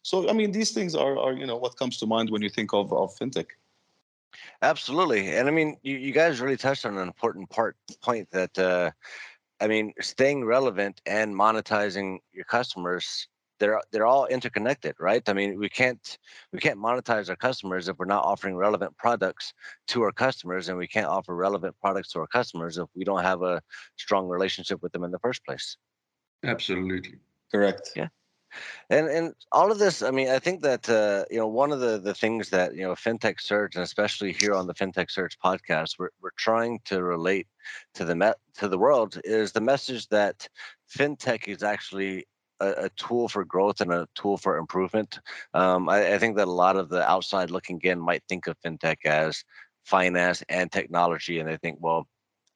so 0.09 0.15
i 0.31 0.33
mean 0.39 0.49
these 0.57 0.71
things 0.77 0.93
are 1.03 1.15
are 1.25 1.33
you 1.41 1.47
know 1.49 1.59
what 1.63 1.73
comes 1.81 1.95
to 2.01 2.05
mind 2.15 2.27
when 2.33 2.43
you 2.45 2.51
think 2.57 2.69
of 2.79 2.85
of 3.01 3.07
fintech 3.19 3.49
absolutely 4.71 5.21
and 5.37 5.45
i 5.49 5.53
mean 5.57 5.69
you, 5.87 5.95
you 6.05 6.13
guys 6.21 6.33
really 6.43 6.61
touched 6.65 6.85
on 6.89 6.93
an 7.03 7.07
important 7.13 7.45
part 7.57 7.73
point 8.07 8.25
that 8.37 8.55
i 9.63 9.65
mean 9.73 9.85
staying 10.13 10.39
relevant 10.55 10.95
and 11.19 11.27
monetizing 11.43 12.07
your 12.37 12.47
customers 12.57 13.05
they're 13.61 13.79
they're 13.91 14.07
all 14.07 14.25
interconnected, 14.25 14.95
right? 14.99 15.21
I 15.29 15.33
mean, 15.33 15.57
we 15.57 15.69
can't 15.69 16.17
we 16.51 16.59
can't 16.59 16.79
monetize 16.79 17.29
our 17.29 17.35
customers 17.35 17.87
if 17.87 17.97
we're 17.97 18.05
not 18.05 18.25
offering 18.25 18.55
relevant 18.55 18.97
products 18.97 19.53
to 19.89 20.01
our 20.01 20.11
customers, 20.11 20.67
and 20.67 20.77
we 20.77 20.87
can't 20.87 21.05
offer 21.05 21.35
relevant 21.35 21.75
products 21.79 22.09
to 22.13 22.19
our 22.19 22.27
customers 22.27 22.79
if 22.79 22.87
we 22.95 23.05
don't 23.05 23.23
have 23.23 23.43
a 23.43 23.61
strong 23.97 24.27
relationship 24.27 24.81
with 24.81 24.91
them 24.91 25.03
in 25.03 25.11
the 25.11 25.19
first 25.19 25.45
place. 25.45 25.77
Absolutely 26.43 27.19
correct. 27.51 27.91
Yeah. 27.95 28.07
And 28.89 29.07
and 29.07 29.33
all 29.51 29.71
of 29.71 29.77
this, 29.77 30.01
I 30.01 30.11
mean, 30.11 30.29
I 30.29 30.39
think 30.39 30.61
that 30.63 30.89
uh, 30.89 31.25
you 31.29 31.37
know 31.37 31.47
one 31.47 31.71
of 31.71 31.79
the 31.79 31.99
the 31.99 32.15
things 32.15 32.49
that 32.49 32.75
you 32.75 32.81
know 32.81 32.93
FinTech 32.93 33.39
Surge, 33.39 33.75
and 33.75 33.83
especially 33.83 34.33
here 34.33 34.55
on 34.55 34.65
the 34.65 34.73
FinTech 34.73 35.11
Surge 35.11 35.37
podcast, 35.39 35.99
we're 35.99 36.09
we're 36.19 36.37
trying 36.37 36.79
to 36.85 37.03
relate 37.03 37.47
to 37.93 38.05
the 38.05 38.15
met 38.15 38.37
to 38.55 38.67
the 38.67 38.79
world 38.79 39.21
is 39.23 39.51
the 39.51 39.61
message 39.61 40.07
that 40.09 40.49
FinTech 40.97 41.47
is 41.47 41.61
actually 41.63 42.25
a, 42.61 42.85
a, 42.85 42.89
tool 42.89 43.27
for 43.27 43.43
growth 43.43 43.81
and 43.81 43.91
a 43.91 44.07
tool 44.15 44.37
for 44.37 44.57
improvement. 44.57 45.19
Um, 45.53 45.89
I, 45.89 46.13
I, 46.13 46.17
think 46.17 46.37
that 46.37 46.47
a 46.47 46.51
lot 46.51 46.75
of 46.75 46.89
the 46.89 47.09
outside 47.09 47.51
looking 47.51 47.79
in 47.83 47.99
might 47.99 48.23
think 48.29 48.47
of 48.47 48.59
fintech 48.63 48.97
as 49.05 49.43
finance 49.83 50.43
and 50.49 50.71
technology, 50.71 51.39
and 51.39 51.49
they 51.49 51.57
think, 51.57 51.77
well, 51.81 52.07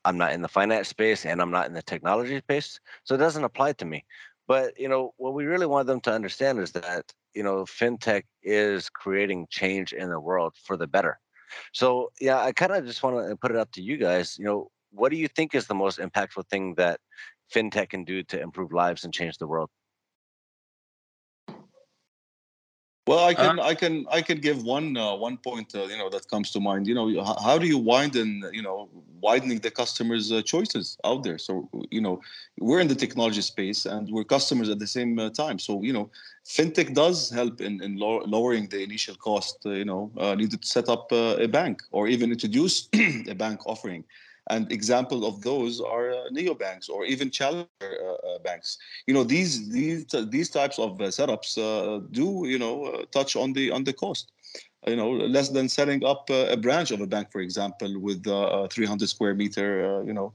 I'm 0.05 0.17
not 0.17 0.33
in 0.33 0.41
the 0.41 0.47
finance 0.47 0.87
space 0.87 1.25
and 1.25 1.41
I'm 1.41 1.51
not 1.51 1.67
in 1.67 1.73
the 1.73 1.81
technology 1.81 2.37
space, 2.37 2.79
so 3.03 3.15
it 3.15 3.19
doesn't 3.19 3.43
apply 3.43 3.73
to 3.73 3.85
me. 3.85 4.05
But 4.47 4.79
you 4.79 4.87
know, 4.87 5.13
what 5.17 5.33
we 5.33 5.45
really 5.45 5.65
want 5.65 5.87
them 5.87 6.01
to 6.01 6.13
understand 6.13 6.59
is 6.59 6.71
that 6.73 7.11
you 7.33 7.43
know, 7.43 7.65
fintech 7.65 8.23
is 8.43 8.89
creating 8.89 9.47
change 9.49 9.93
in 9.93 10.09
the 10.09 10.19
world 10.19 10.55
for 10.63 10.77
the 10.77 10.87
better. 10.87 11.19
So 11.73 12.11
yeah, 12.21 12.39
I 12.39 12.51
kind 12.53 12.71
of 12.71 12.85
just 12.85 13.03
want 13.03 13.29
to 13.29 13.35
put 13.35 13.51
it 13.51 13.57
up 13.57 13.71
to 13.73 13.81
you 13.81 13.97
guys. 13.97 14.37
You 14.39 14.45
know, 14.45 14.69
what 14.91 15.11
do 15.11 15.17
you 15.17 15.27
think 15.27 15.53
is 15.53 15.67
the 15.67 15.75
most 15.75 15.99
impactful 15.99 16.47
thing 16.49 16.75
that 16.75 16.99
fintech 17.53 17.89
can 17.89 18.05
do 18.05 18.23
to 18.23 18.41
improve 18.41 18.71
lives 18.71 19.03
and 19.03 19.13
change 19.13 19.37
the 19.37 19.47
world? 19.47 19.69
Well, 23.07 23.23
I 23.23 23.35
can, 23.35 23.59
uh, 23.59 23.63
I 23.63 23.75
can, 23.75 24.05
I 24.11 24.21
can 24.23 24.39
give 24.39 24.63
one 24.63 24.97
uh, 24.97 25.15
one 25.15 25.37
point, 25.37 25.75
uh, 25.75 25.83
you 25.83 25.97
know, 25.97 26.09
that 26.09 26.27
comes 26.27 26.49
to 26.51 26.59
mind. 26.59 26.87
You 26.87 26.95
know, 26.95 27.23
how, 27.23 27.37
how 27.39 27.57
do 27.59 27.67
you 27.67 27.77
widen, 27.77 28.43
you 28.51 28.63
know, 28.63 28.89
widening 29.21 29.59
the 29.59 29.69
customers' 29.69 30.31
uh, 30.31 30.41
choices 30.41 30.97
out 31.03 31.23
there? 31.23 31.37
So, 31.37 31.69
you 31.91 32.01
know, 32.01 32.19
we're 32.59 32.79
in 32.79 32.87
the 32.87 32.95
technology 32.95 33.41
space 33.41 33.85
and 33.85 34.09
we're 34.09 34.23
customers 34.23 34.69
at 34.69 34.79
the 34.79 34.87
same 34.87 35.19
uh, 35.19 35.29
time. 35.29 35.59
So, 35.59 35.83
you 35.83 35.93
know, 35.93 36.09
fintech 36.45 36.95
does 36.95 37.29
help 37.29 37.61
in 37.61 37.79
in 37.83 37.97
lowering 37.97 38.69
the 38.69 38.81
initial 38.81 39.15
cost. 39.15 39.57
Uh, 39.65 39.69
you 39.81 39.85
know, 39.85 40.11
needed 40.35 40.63
to 40.63 40.67
set 40.67 40.89
up 40.89 41.11
a 41.11 41.47
bank 41.47 41.83
or 41.91 42.07
even 42.07 42.31
introduce 42.31 42.89
a 43.27 43.35
bank 43.35 43.59
offering. 43.67 44.03
And 44.49 44.71
example 44.71 45.25
of 45.25 45.41
those 45.41 45.81
are 45.81 46.11
uh, 46.11 46.29
neobanks 46.31 46.89
or 46.89 47.05
even 47.05 47.31
challenger 47.31 47.67
uh, 47.81 48.27
uh, 48.27 48.39
banks. 48.39 48.77
You 49.07 49.13
know, 49.13 49.23
these 49.23 49.69
these 49.69 50.05
these 50.29 50.49
types 50.49 50.77
of 50.77 50.97
setups 50.97 51.55
do 52.11 52.43
you 52.45 52.59
know 52.59 53.03
touch 53.11 53.35
on 53.35 53.53
the 53.53 53.71
on 53.71 53.83
the 53.83 53.93
cost 53.93 54.31
you 54.87 54.95
know 54.95 55.09
less 55.09 55.49
than 55.49 55.67
setting 55.67 56.03
up 56.05 56.29
a 56.29 56.57
branch 56.57 56.91
of 56.91 57.01
a 57.01 57.07
bank 57.07 57.31
for 57.31 57.41
example 57.41 57.99
with 57.99 58.25
uh, 58.27 58.67
300 58.67 59.09
square 59.09 59.33
meter 59.33 59.99
uh, 59.99 60.03
you 60.03 60.13
know 60.13 60.33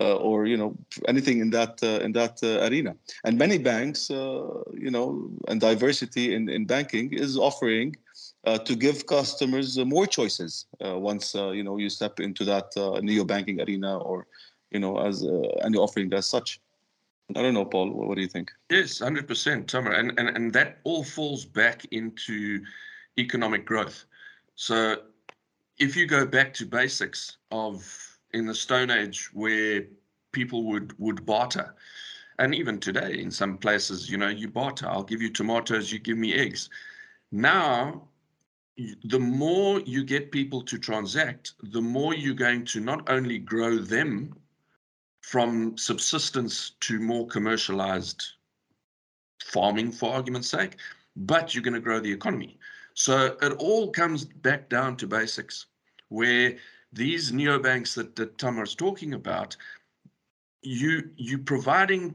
uh, 0.00 0.16
or 0.16 0.46
you 0.46 0.56
know 0.56 0.74
anything 1.06 1.40
in 1.40 1.50
that 1.50 1.82
in 1.82 2.12
that 2.12 2.42
arena 2.42 2.94
and 3.24 3.38
many 3.38 3.58
banks 3.58 4.10
you 4.10 4.90
know 4.90 5.30
and 5.48 5.60
diversity 5.60 6.34
in, 6.34 6.48
in 6.48 6.64
banking 6.64 7.12
is 7.12 7.36
offering 7.36 7.94
uh, 8.44 8.58
to 8.58 8.74
give 8.74 9.06
customers 9.06 9.78
uh, 9.78 9.84
more 9.84 10.06
choices 10.06 10.66
uh, 10.84 10.98
once 10.98 11.34
uh, 11.34 11.50
you 11.50 11.62
know 11.62 11.76
you 11.76 11.88
step 11.88 12.18
into 12.20 12.44
that 12.44 12.72
neo 13.02 13.24
banking 13.24 13.60
arena 13.60 13.98
or 13.98 14.26
you 14.70 14.80
know 14.80 14.98
as 14.98 15.24
any 15.62 15.78
offering 15.78 16.12
as 16.12 16.26
such. 16.26 16.60
I 17.36 17.40
don't 17.40 17.54
know, 17.54 17.64
Paul. 17.64 17.90
What, 17.90 18.08
what 18.08 18.16
do 18.16 18.20
you 18.20 18.28
think? 18.28 18.50
Yes, 18.68 18.98
hundred 18.98 19.28
percent, 19.28 19.68
Tamer, 19.68 19.92
and, 19.92 20.12
and 20.18 20.36
and 20.36 20.52
that 20.52 20.78
all 20.84 21.04
falls 21.04 21.44
back 21.44 21.84
into 21.92 22.62
economic 23.18 23.64
growth. 23.64 24.04
So, 24.56 24.96
if 25.78 25.96
you 25.96 26.06
go 26.06 26.26
back 26.26 26.52
to 26.54 26.66
basics 26.66 27.38
of 27.50 27.86
in 28.32 28.46
the 28.46 28.54
Stone 28.54 28.90
Age 28.90 29.30
where 29.32 29.84
people 30.32 30.64
would 30.64 30.98
would 30.98 31.24
barter, 31.24 31.74
and 32.38 32.54
even 32.54 32.80
today 32.80 33.20
in 33.20 33.30
some 33.30 33.56
places, 33.56 34.10
you 34.10 34.18
know, 34.18 34.28
you 34.28 34.48
barter. 34.48 34.88
I'll 34.88 35.04
give 35.04 35.22
you 35.22 35.30
tomatoes, 35.30 35.92
you 35.92 36.00
give 36.00 36.18
me 36.18 36.34
eggs. 36.34 36.68
Now 37.30 38.08
the 38.76 39.18
more 39.18 39.80
you 39.80 40.02
get 40.04 40.32
people 40.32 40.62
to 40.62 40.78
transact, 40.78 41.52
the 41.62 41.80
more 41.80 42.14
you're 42.14 42.34
going 42.34 42.64
to 42.66 42.80
not 42.80 43.08
only 43.10 43.38
grow 43.38 43.76
them 43.78 44.34
from 45.20 45.76
subsistence 45.76 46.72
to 46.80 46.98
more 46.98 47.26
commercialized 47.26 48.24
farming, 49.44 49.92
for 49.92 50.12
argument's 50.12 50.48
sake, 50.48 50.76
but 51.16 51.54
you're 51.54 51.62
going 51.62 51.74
to 51.74 51.80
grow 51.80 52.00
the 52.00 52.10
economy. 52.10 52.58
So 52.94 53.36
it 53.42 53.52
all 53.52 53.90
comes 53.90 54.24
back 54.24 54.68
down 54.68 54.96
to 54.98 55.06
basics, 55.06 55.66
where 56.08 56.56
these 56.92 57.32
neobanks 57.32 57.94
that, 57.94 58.16
that 58.16 58.42
is 58.62 58.74
talking 58.74 59.14
about, 59.14 59.56
you 60.62 61.10
you 61.16 61.38
providing 61.38 62.14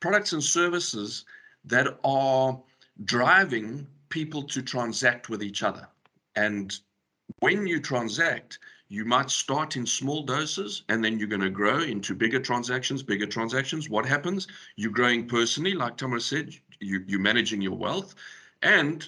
products 0.00 0.32
and 0.32 0.42
services 0.42 1.24
that 1.64 1.98
are 2.04 2.60
driving 3.04 3.86
people 4.08 4.42
to 4.42 4.62
transact 4.62 5.28
with 5.28 5.42
each 5.42 5.62
other. 5.62 5.88
And 6.38 6.78
when 7.40 7.66
you 7.66 7.80
transact, 7.80 8.60
you 8.88 9.04
might 9.04 9.28
start 9.28 9.74
in 9.74 9.84
small 9.84 10.22
doses 10.22 10.84
and 10.88 11.04
then 11.04 11.18
you're 11.18 11.34
going 11.36 11.50
to 11.50 11.50
grow 11.50 11.80
into 11.80 12.14
bigger 12.14 12.38
transactions, 12.38 13.02
bigger 13.02 13.26
transactions. 13.26 13.90
What 13.90 14.06
happens? 14.06 14.46
You're 14.76 14.92
growing 14.92 15.26
personally, 15.26 15.74
like 15.74 15.96
Thomas 15.96 16.24
said, 16.24 16.54
you, 16.78 17.02
you're 17.08 17.18
managing 17.18 17.60
your 17.60 17.76
wealth 17.76 18.14
and 18.62 19.06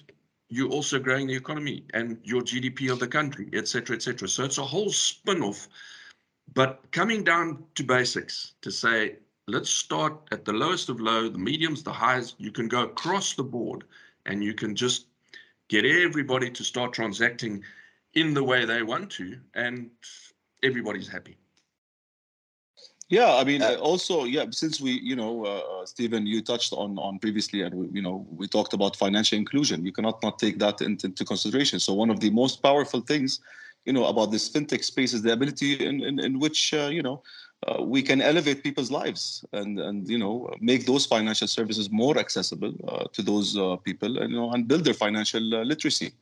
you're 0.49 0.71
also 0.71 0.99
growing 0.99 1.29
the 1.29 1.37
economy 1.37 1.85
and 1.95 2.19
your 2.25 2.43
GDP 2.43 2.91
of 2.91 2.99
the 2.99 3.07
country, 3.07 3.49
etc., 3.53 3.95
etc. 3.95 4.29
So 4.29 4.43
it's 4.43 4.59
a 4.59 4.65
whole 4.65 4.91
spin 4.91 5.41
off. 5.41 5.69
But 6.53 6.83
coming 6.91 7.23
down 7.23 7.63
to 7.77 7.85
basics 7.85 8.55
to 8.63 8.73
say, 8.73 9.19
let's 9.47 9.71
start 9.71 10.15
at 10.33 10.45
the 10.45 10.53
lowest 10.53 10.89
of 10.89 11.01
low, 11.01 11.29
the 11.29 11.39
mediums, 11.39 11.85
the 11.85 11.93
highs, 11.93 12.35
you 12.39 12.51
can 12.51 12.67
go 12.67 12.83
across 12.83 13.35
the 13.35 13.45
board 13.45 13.85
and 14.27 14.43
you 14.43 14.53
can 14.53 14.75
just 14.75 15.07
get 15.71 15.85
everybody 15.87 16.51
to 16.51 16.63
start 16.65 16.93
transacting 16.93 17.63
in 18.15 18.35
the 18.35 18.43
way 18.43 18.65
they 18.65 18.83
want 18.83 19.09
to, 19.09 19.39
and 19.55 19.89
everybody's 20.63 21.09
happy. 21.09 21.37
Yeah, 23.09 23.35
I 23.35 23.45
mean, 23.45 23.63
uh, 23.63 23.75
also, 23.91 24.25
yeah, 24.25 24.45
since 24.51 24.81
we, 24.81 24.93
you 25.11 25.17
know, 25.17 25.45
uh, 25.45 25.63
uh, 25.73 25.87
Stephen, 25.87 26.27
you 26.27 26.43
touched 26.43 26.73
on 26.73 26.99
on 26.99 27.19
previously, 27.19 27.63
and 27.63 27.75
we, 27.75 27.87
you 27.93 28.03
know, 28.03 28.27
we 28.41 28.47
talked 28.47 28.73
about 28.73 28.97
financial 28.97 29.39
inclusion. 29.39 29.85
You 29.85 29.93
cannot 29.93 30.23
not 30.23 30.39
take 30.39 30.59
that 30.59 30.81
into, 30.81 31.07
into 31.07 31.25
consideration. 31.25 31.81
So 31.81 31.93
one 32.03 32.11
of 32.11 32.21
the 32.21 32.31
most 32.31 32.63
powerful 32.63 33.01
things, 33.01 33.41
you 33.85 33.93
know, 33.93 34.07
about 34.07 34.31
this 34.31 34.49
fintech 34.49 34.85
space 34.85 35.13
is 35.17 35.23
the 35.23 35.33
ability 35.33 35.71
in 35.89 35.95
in, 36.09 36.21
in 36.21 36.39
which, 36.39 36.61
uh, 36.75 36.91
you 36.97 37.03
know, 37.03 37.23
uh, 37.67 37.83
we 37.83 38.03
can 38.03 38.23
elevate 38.23 38.63
people's 38.63 38.91
lives 38.91 39.45
and 39.53 39.79
and 39.79 40.09
you 40.09 40.19
know 40.19 40.51
make 40.61 40.87
those 40.87 41.05
financial 41.05 41.47
services 41.47 41.91
more 41.91 42.19
accessible 42.19 42.73
uh, 42.89 43.05
to 43.13 43.23
those 43.23 43.57
uh, 43.57 43.77
people 43.77 44.19
and 44.19 44.31
you 44.31 44.37
know 44.37 44.51
and 44.53 44.67
build 44.67 44.85
their 44.85 44.95
financial 44.95 45.55
uh, 45.55 45.63
literacy. 45.63 46.13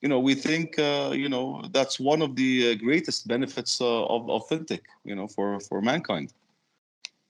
You 0.00 0.08
know 0.08 0.20
we 0.20 0.34
think 0.34 0.78
uh, 0.78 1.12
you 1.14 1.28
know 1.28 1.62
that's 1.72 1.98
one 1.98 2.22
of 2.22 2.36
the 2.36 2.72
uh, 2.72 2.74
greatest 2.76 3.26
benefits 3.26 3.80
of, 3.80 4.30
of 4.30 4.48
fintech 4.48 4.82
you 5.04 5.16
know 5.16 5.26
for 5.26 5.58
for 5.60 5.82
mankind. 5.82 6.32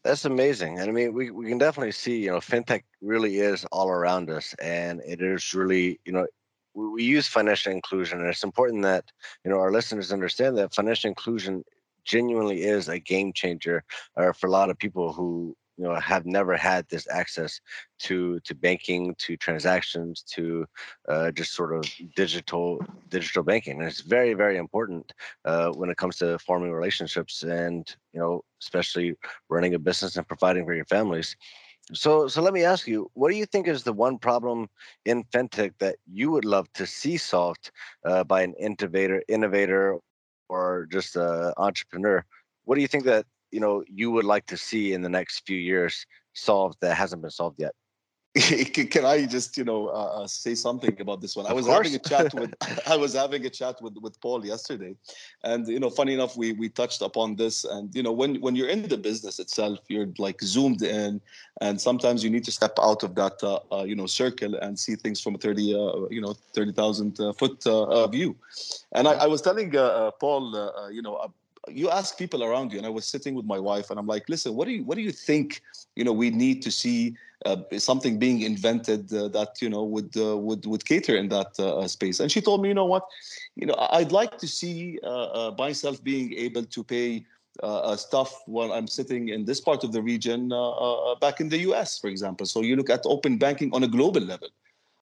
That's 0.05 0.25
amazing. 0.25 0.79
And 0.79 0.89
i 0.91 0.93
mean 0.93 1.15
we, 1.15 1.31
we 1.31 1.49
can 1.49 1.59
definitely 1.59 1.93
see 1.93 2.19
you 2.25 2.31
know 2.33 2.41
fintech 2.41 2.83
really 3.01 3.39
is 3.39 3.65
all 3.73 3.89
around 3.89 4.29
us 4.31 4.55
and 4.61 5.01
it 5.07 5.23
is 5.23 5.55
really 5.55 5.99
you 6.05 6.13
know 6.13 6.27
we, 6.75 6.89
we 6.89 7.03
use 7.05 7.27
financial 7.27 7.73
inclusion 7.73 8.21
and 8.21 8.29
it's 8.29 8.45
important 8.45 8.83
that 8.83 9.05
you 9.45 9.51
know 9.51 9.59
our 9.59 9.73
listeners 9.73 10.13
understand 10.13 10.59
that 10.59 10.75
financial 10.75 11.09
inclusion 11.09 11.65
genuinely 12.07 12.63
is 12.63 12.89
a 12.89 12.99
game 12.99 13.33
changer 13.33 13.85
uh, 14.17 14.33
for 14.33 14.47
a 14.47 14.51
lot 14.51 14.71
of 14.71 14.79
people 14.79 15.13
who 15.13 15.57
you 15.77 15.85
know 15.85 15.95
have 15.97 16.25
never 16.27 16.57
had 16.57 16.89
this 16.89 17.07
access 17.11 17.61
to 17.99 18.41
to 18.41 18.55
banking 18.55 19.15
to 19.19 19.37
transactions 19.37 20.23
to 20.23 20.67
uh, 21.09 21.31
just 21.31 21.53
sort 21.55 21.75
of 21.75 21.85
digital 22.15 22.81
digital 23.09 23.43
banking. 23.43 23.79
And 23.79 23.89
it's 23.89 24.01
very 24.01 24.35
very 24.35 24.57
important 24.57 25.13
uh, 25.45 25.71
when 25.71 25.91
it 25.91 25.97
comes 25.97 26.17
to 26.17 26.39
forming 26.39 26.73
relationships 26.73 27.43
and 27.43 27.95
you 28.13 28.21
know 28.21 28.43
especially 28.63 29.15
running 29.49 29.75
a 29.75 29.79
business 29.79 30.17
and 30.17 30.27
providing 30.27 30.65
for 30.65 30.75
your 30.75 30.87
families. 30.87 31.37
So 31.93 32.27
so 32.27 32.43
let 32.43 32.55
me 32.55 32.65
ask 32.65 32.89
you 32.89 33.11
what 33.15 33.31
do 33.31 33.37
you 33.37 33.47
think 33.47 33.69
is 33.69 33.85
the 33.85 33.93
one 33.93 34.19
problem 34.19 34.69
in 35.05 35.25
fintech 35.25 35.73
that 35.79 35.97
you 36.11 36.31
would 36.31 36.45
love 36.45 36.73
to 36.75 36.87
see 36.87 37.17
solved 37.17 37.71
uh, 38.05 38.25
by 38.25 38.43
an 38.43 38.55
innovator 38.59 39.23
innovator 39.29 39.99
or 40.49 40.87
just 40.91 41.17
an 41.17 41.53
entrepreneur, 41.57 42.25
what 42.65 42.77
do 42.77 42.83
you 42.83 42.89
think 42.89 43.05
that 43.05 43.27
you 43.51 43.61
know 43.61 43.85
you 43.89 44.11
would 44.11 44.25
like 44.25 44.47
to 44.47 44.57
see 44.57 44.93
in 44.93 45.03
the 45.03 45.09
next 45.09 45.47
few 45.47 45.59
years 45.59 46.07
solved 46.35 46.79
that 46.81 46.97
hasn't 46.97 47.23
been 47.23 47.31
solved 47.31 47.59
yet? 47.59 47.73
can 48.91 49.05
I 49.07 49.25
just 49.25 49.57
you 49.57 49.65
know 49.65 49.89
uh, 49.89 50.23
uh, 50.23 50.27
say 50.27 50.55
something 50.55 51.01
about 51.01 51.23
this 51.23 51.37
one? 51.37 51.47
I 51.47 51.55
was 51.55 51.67
having 51.67 51.95
a 51.95 51.99
chat 51.99 52.35
with 52.35 52.55
I 52.87 52.97
was 52.97 53.15
having 53.15 53.47
a 53.47 53.51
chat 53.51 53.81
with 53.81 53.97
with 54.03 54.21
Paul 54.21 54.45
yesterday, 54.45 54.95
and 55.43 55.67
you 55.67 55.81
know, 55.81 55.89
funny 55.89 56.13
enough, 56.13 56.37
we 56.37 56.53
we 56.53 56.69
touched 56.69 57.01
upon 57.01 57.37
this, 57.37 57.65
and 57.65 57.95
you 57.95 58.03
know, 58.03 58.13
when 58.13 58.41
when 58.43 58.55
you're 58.55 58.69
in 58.69 58.89
the 58.89 58.99
business 58.99 59.39
itself, 59.39 59.79
you're 59.89 60.09
like 60.19 60.43
zoomed 60.43 60.83
in, 60.83 61.21
and 61.63 61.81
sometimes 61.81 62.23
you 62.23 62.29
need 62.29 62.45
to 62.45 62.53
step 62.53 62.75
out 62.83 63.03
of 63.03 63.15
that 63.15 63.43
uh, 63.43 63.61
uh, 63.73 63.85
you 63.85 63.97
know 63.97 64.07
circle 64.07 64.55
and 64.57 64.79
see 64.79 64.97
things 64.97 65.19
from 65.21 65.37
a 65.37 65.39
thirty 65.39 65.75
uh, 65.75 66.07
you 66.11 66.21
know 66.21 66.35
thirty 66.55 66.73
thousand 66.73 67.19
uh, 67.19 67.33
foot 67.33 67.65
view, 68.13 68.37
and 68.93 69.09
I, 69.09 69.13
I 69.13 69.27
was 69.27 69.41
telling 69.41 69.71
Paul, 70.21 70.91
you 70.93 71.01
know 71.01 71.33
you 71.69 71.91
ask 71.91 72.17
people 72.17 72.45
around 72.45 72.73
you 72.73 72.79
and 72.79 72.87
i 72.87 72.91
was 72.91 73.07
sitting 73.07 73.35
with 73.35 73.45
my 73.45 73.59
wife 73.59 73.91
and 73.91 73.99
i'm 73.99 74.07
like 74.07 74.29
listen 74.29 74.55
what 74.55 74.67
do 74.67 74.73
you 74.73 74.85
what 74.85 74.97
do 74.97 75.03
you 75.03 75.13
think 75.13 75.63
you 75.97 76.05
know 76.05 76.13
we 76.13 76.31
need 76.31 76.63
to 76.63 76.71
see 76.71 77.17
uh, 77.45 77.57
something 77.77 78.19
being 78.19 78.41
invented 78.43 79.13
uh, 79.13 79.29
that 79.29 79.61
you 79.61 79.69
know 79.69 79.85
would 79.85 80.17
uh, 80.17 80.37
would 80.37 80.65
would 80.67 80.85
cater 80.85 81.17
in 81.17 81.29
that 81.29 81.53
uh, 81.59 81.79
uh, 81.79 81.89
space? 81.89 82.19
And 82.19 82.33
she 82.33 82.41
told 82.41 82.63
me 82.63 82.69
you 82.69 82.75
know 82.75 82.87
what? 82.87 83.05
You 83.57 83.67
know 83.67 83.77
i'd 83.93 84.13
like 84.13 84.39
to 84.39 84.49
see 84.49 84.99
uh, 85.03 85.53
myself 85.59 86.03
being 86.03 86.33
able 86.35 86.65
to 86.65 86.85
pay 86.85 87.25
stuff 87.97 88.31
while 88.47 88.73
i'm 88.73 88.87
sitting 88.87 89.31
in 89.31 89.45
this 89.45 89.61
part 89.61 89.83
of 89.85 89.93
the 89.93 90.03
region 90.03 90.49
back 91.21 91.41
in 91.41 91.49
the 91.49 91.59
us 91.59 91.99
for 91.99 92.09
example. 92.09 92.47
So 92.47 92.63
you 92.63 92.77
look 92.77 92.91
at 92.91 93.03
open 93.05 93.39
banking 93.39 93.71
on 93.73 93.83
a 93.83 93.89
global 93.89 94.21
level. 94.21 94.49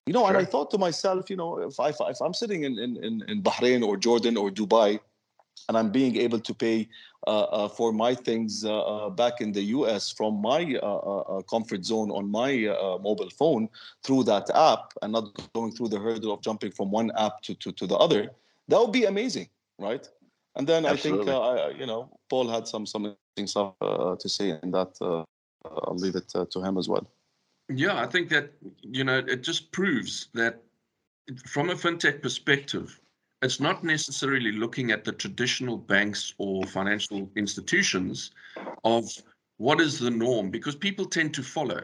You 0.05 0.13
know 0.13 0.21
sure. 0.21 0.29
and 0.29 0.37
i 0.37 0.45
thought 0.45 0.69
to 0.71 0.77
myself 0.77 1.29
you 1.29 1.35
know 1.35 1.59
if, 1.59 1.79
I, 1.79 1.89
if 1.89 2.19
i'm 2.21 2.33
sitting 2.33 2.63
in, 2.63 2.77
in 2.77 3.23
in 3.27 3.41
bahrain 3.41 3.83
or 3.83 3.97
jordan 3.97 4.37
or 4.37 4.51
dubai 4.51 4.99
and 5.67 5.77
I'm 5.77 5.91
being 5.91 6.15
able 6.17 6.39
to 6.39 6.53
pay 6.53 6.87
uh, 7.27 7.43
uh, 7.43 7.67
for 7.67 7.91
my 7.91 8.13
things 8.13 8.63
uh, 8.63 8.81
uh 8.81 9.09
back 9.09 9.41
in 9.41 9.51
the 9.51 9.63
US 9.77 10.11
from 10.11 10.41
my 10.41 10.77
uh, 10.83 10.97
uh, 10.97 11.41
comfort 11.43 11.83
zone 11.83 12.11
on 12.11 12.29
my 12.29 12.51
mobile 13.01 13.29
phone 13.31 13.67
through 14.03 14.23
that 14.25 14.49
app 14.53 14.93
and 15.01 15.13
not 15.13 15.25
going 15.53 15.71
through 15.71 15.89
the 15.89 15.99
hurdle 15.99 16.31
of 16.31 16.41
jumping 16.41 16.71
from 16.71 16.91
one 16.91 17.11
app 17.17 17.41
to, 17.41 17.55
to, 17.55 17.71
to 17.71 17.87
the 17.87 17.95
other, 17.95 18.29
that 18.67 18.79
would 18.79 18.91
be 18.91 19.05
amazing, 19.05 19.49
right? 19.79 20.07
And 20.55 20.67
then 20.67 20.85
Absolutely. 20.85 21.31
I 21.33 21.65
think, 21.65 21.75
I, 21.75 21.79
you 21.79 21.85
know, 21.85 22.09
Paul 22.29 22.47
had 22.47 22.67
some, 22.67 22.85
some 22.85 23.05
interesting 23.05 23.47
stuff 23.47 23.73
to 24.19 24.29
say 24.29 24.57
in 24.61 24.71
that. 24.71 24.95
I'll 25.65 25.97
leave 25.97 26.15
it 26.15 26.29
to 26.29 26.61
him 26.61 26.77
as 26.77 26.87
well. 26.87 27.07
Yeah, 27.67 27.99
I 27.99 28.05
think 28.05 28.29
that, 28.29 28.51
you 28.81 29.03
know, 29.03 29.17
it 29.17 29.41
just 29.41 29.71
proves 29.71 30.27
that 30.33 30.61
from 31.47 31.71
a 31.71 31.73
fintech 31.73 32.21
perspective, 32.21 32.99
it's 33.41 33.59
not 33.59 33.83
necessarily 33.83 34.51
looking 34.51 34.91
at 34.91 35.03
the 35.03 35.11
traditional 35.11 35.77
banks 35.77 36.33
or 36.37 36.65
financial 36.65 37.29
institutions 37.35 38.31
of 38.83 39.09
what 39.57 39.79
is 39.81 39.99
the 39.99 40.09
norm 40.09 40.49
because 40.49 40.75
people 40.75 41.05
tend 41.05 41.33
to 41.33 41.43
follow. 41.43 41.81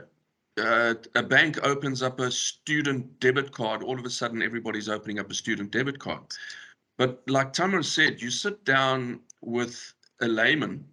Uh, 0.57 0.95
a 1.15 1.23
bank 1.23 1.57
opens 1.65 2.01
up 2.01 2.19
a 2.19 2.29
student 2.29 3.19
debit 3.19 3.51
card, 3.51 3.83
all 3.83 3.97
of 3.97 4.05
a 4.05 4.09
sudden 4.09 4.41
everybody's 4.41 4.89
opening 4.89 5.19
up 5.19 5.31
a 5.31 5.33
student 5.33 5.71
debit 5.71 5.97
card. 5.97 6.21
But 6.97 7.21
like 7.27 7.53
Tamer 7.53 7.83
said, 7.83 8.21
you 8.21 8.29
sit 8.29 8.63
down 8.65 9.21
with 9.41 9.93
a 10.21 10.27
layman, 10.27 10.85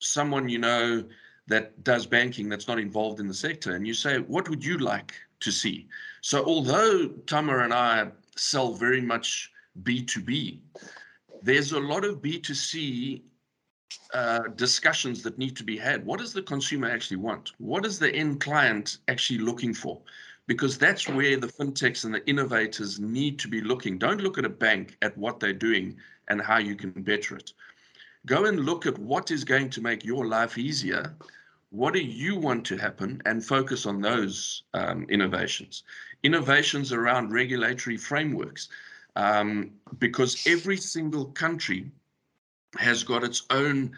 someone 0.00 0.48
you 0.48 0.58
know 0.58 1.04
that 1.48 1.82
does 1.84 2.06
banking 2.06 2.48
that's 2.48 2.68
not 2.68 2.78
involved 2.78 3.20
in 3.20 3.28
the 3.28 3.34
sector, 3.34 3.74
and 3.74 3.86
you 3.86 3.94
say, 3.94 4.18
What 4.18 4.48
would 4.48 4.64
you 4.64 4.78
like 4.78 5.14
to 5.40 5.50
see? 5.50 5.88
So, 6.20 6.44
although 6.44 7.08
Tamer 7.26 7.60
and 7.60 7.74
I 7.74 8.08
sell 8.36 8.72
very 8.72 9.00
much 9.00 9.50
B2B. 9.82 10.60
There's 11.42 11.72
a 11.72 11.80
lot 11.80 12.04
of 12.04 12.22
B2C 12.22 13.22
uh, 14.12 14.48
discussions 14.56 15.22
that 15.22 15.38
need 15.38 15.56
to 15.56 15.64
be 15.64 15.76
had. 15.76 16.04
What 16.04 16.20
does 16.20 16.32
the 16.32 16.42
consumer 16.42 16.88
actually 16.88 17.18
want? 17.18 17.52
What 17.58 17.84
is 17.84 17.98
the 17.98 18.12
end 18.14 18.40
client 18.40 18.98
actually 19.08 19.38
looking 19.38 19.74
for? 19.74 20.00
Because 20.46 20.78
that's 20.78 21.08
where 21.08 21.36
the 21.36 21.48
fintechs 21.48 22.04
and 22.04 22.14
the 22.14 22.26
innovators 22.28 23.00
need 23.00 23.38
to 23.40 23.48
be 23.48 23.60
looking. 23.60 23.98
Don't 23.98 24.20
look 24.20 24.38
at 24.38 24.44
a 24.44 24.50
bank 24.50 24.96
at 25.02 25.16
what 25.18 25.40
they're 25.40 25.52
doing 25.52 25.96
and 26.28 26.40
how 26.40 26.58
you 26.58 26.76
can 26.76 26.90
better 26.90 27.36
it. 27.36 27.52
Go 28.26 28.46
and 28.46 28.64
look 28.64 28.86
at 28.86 28.98
what 28.98 29.30
is 29.30 29.44
going 29.44 29.70
to 29.70 29.80
make 29.80 30.04
your 30.04 30.26
life 30.26 30.58
easier. 30.58 31.14
What 31.70 31.94
do 31.94 32.00
you 32.00 32.36
want 32.36 32.64
to 32.66 32.76
happen 32.76 33.20
and 33.26 33.44
focus 33.44 33.86
on 33.86 34.00
those 34.00 34.62
um, 34.74 35.06
innovations? 35.08 35.82
Innovations 36.22 36.92
around 36.92 37.32
regulatory 37.32 37.96
frameworks 37.96 38.68
um, 39.16 39.72
because 39.98 40.46
every 40.46 40.76
single 40.76 41.26
country 41.26 41.90
has 42.78 43.02
got 43.02 43.24
its 43.24 43.42
own 43.50 43.96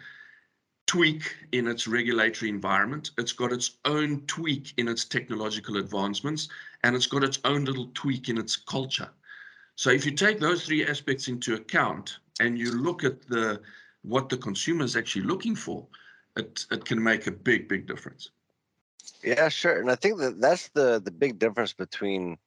tweak 0.87 1.35
in 1.51 1.67
its 1.67 1.87
regulatory 1.87 2.49
environment. 2.49 3.11
It's 3.17 3.33
got 3.33 3.53
its 3.53 3.77
own 3.85 4.21
tweak 4.25 4.73
in 4.77 4.87
its 4.87 5.05
technological 5.05 5.77
advancements, 5.77 6.47
and 6.83 6.95
it's 6.95 7.05
got 7.05 7.23
its 7.23 7.39
own 7.43 7.65
little 7.65 7.91
tweak 7.93 8.29
in 8.29 8.37
its 8.37 8.55
culture. 8.55 9.09
So 9.75 9.91
if 9.91 10.05
you 10.05 10.13
take 10.13 10.39
those 10.39 10.65
three 10.65 10.85
aspects 10.85 11.27
into 11.27 11.53
account 11.53 12.17
and 12.39 12.57
you 12.57 12.71
look 12.71 13.03
at 13.03 13.21
the 13.27 13.61
what 14.01 14.29
the 14.29 14.37
consumer 14.37 14.85
is 14.85 14.95
actually 14.95 15.25
looking 15.25 15.55
for, 15.55 15.85
it, 16.37 16.65
it 16.71 16.85
can 16.85 17.03
make 17.03 17.27
a 17.27 17.31
big, 17.31 17.67
big 17.67 17.85
difference. 17.85 18.29
Yeah, 19.21 19.49
sure. 19.49 19.79
And 19.79 19.91
I 19.91 19.95
think 19.95 20.17
that 20.19 20.39
that's 20.39 20.69
the 20.69 21.01
the 21.03 21.11
big 21.11 21.37
difference 21.37 21.73
between 21.73 22.37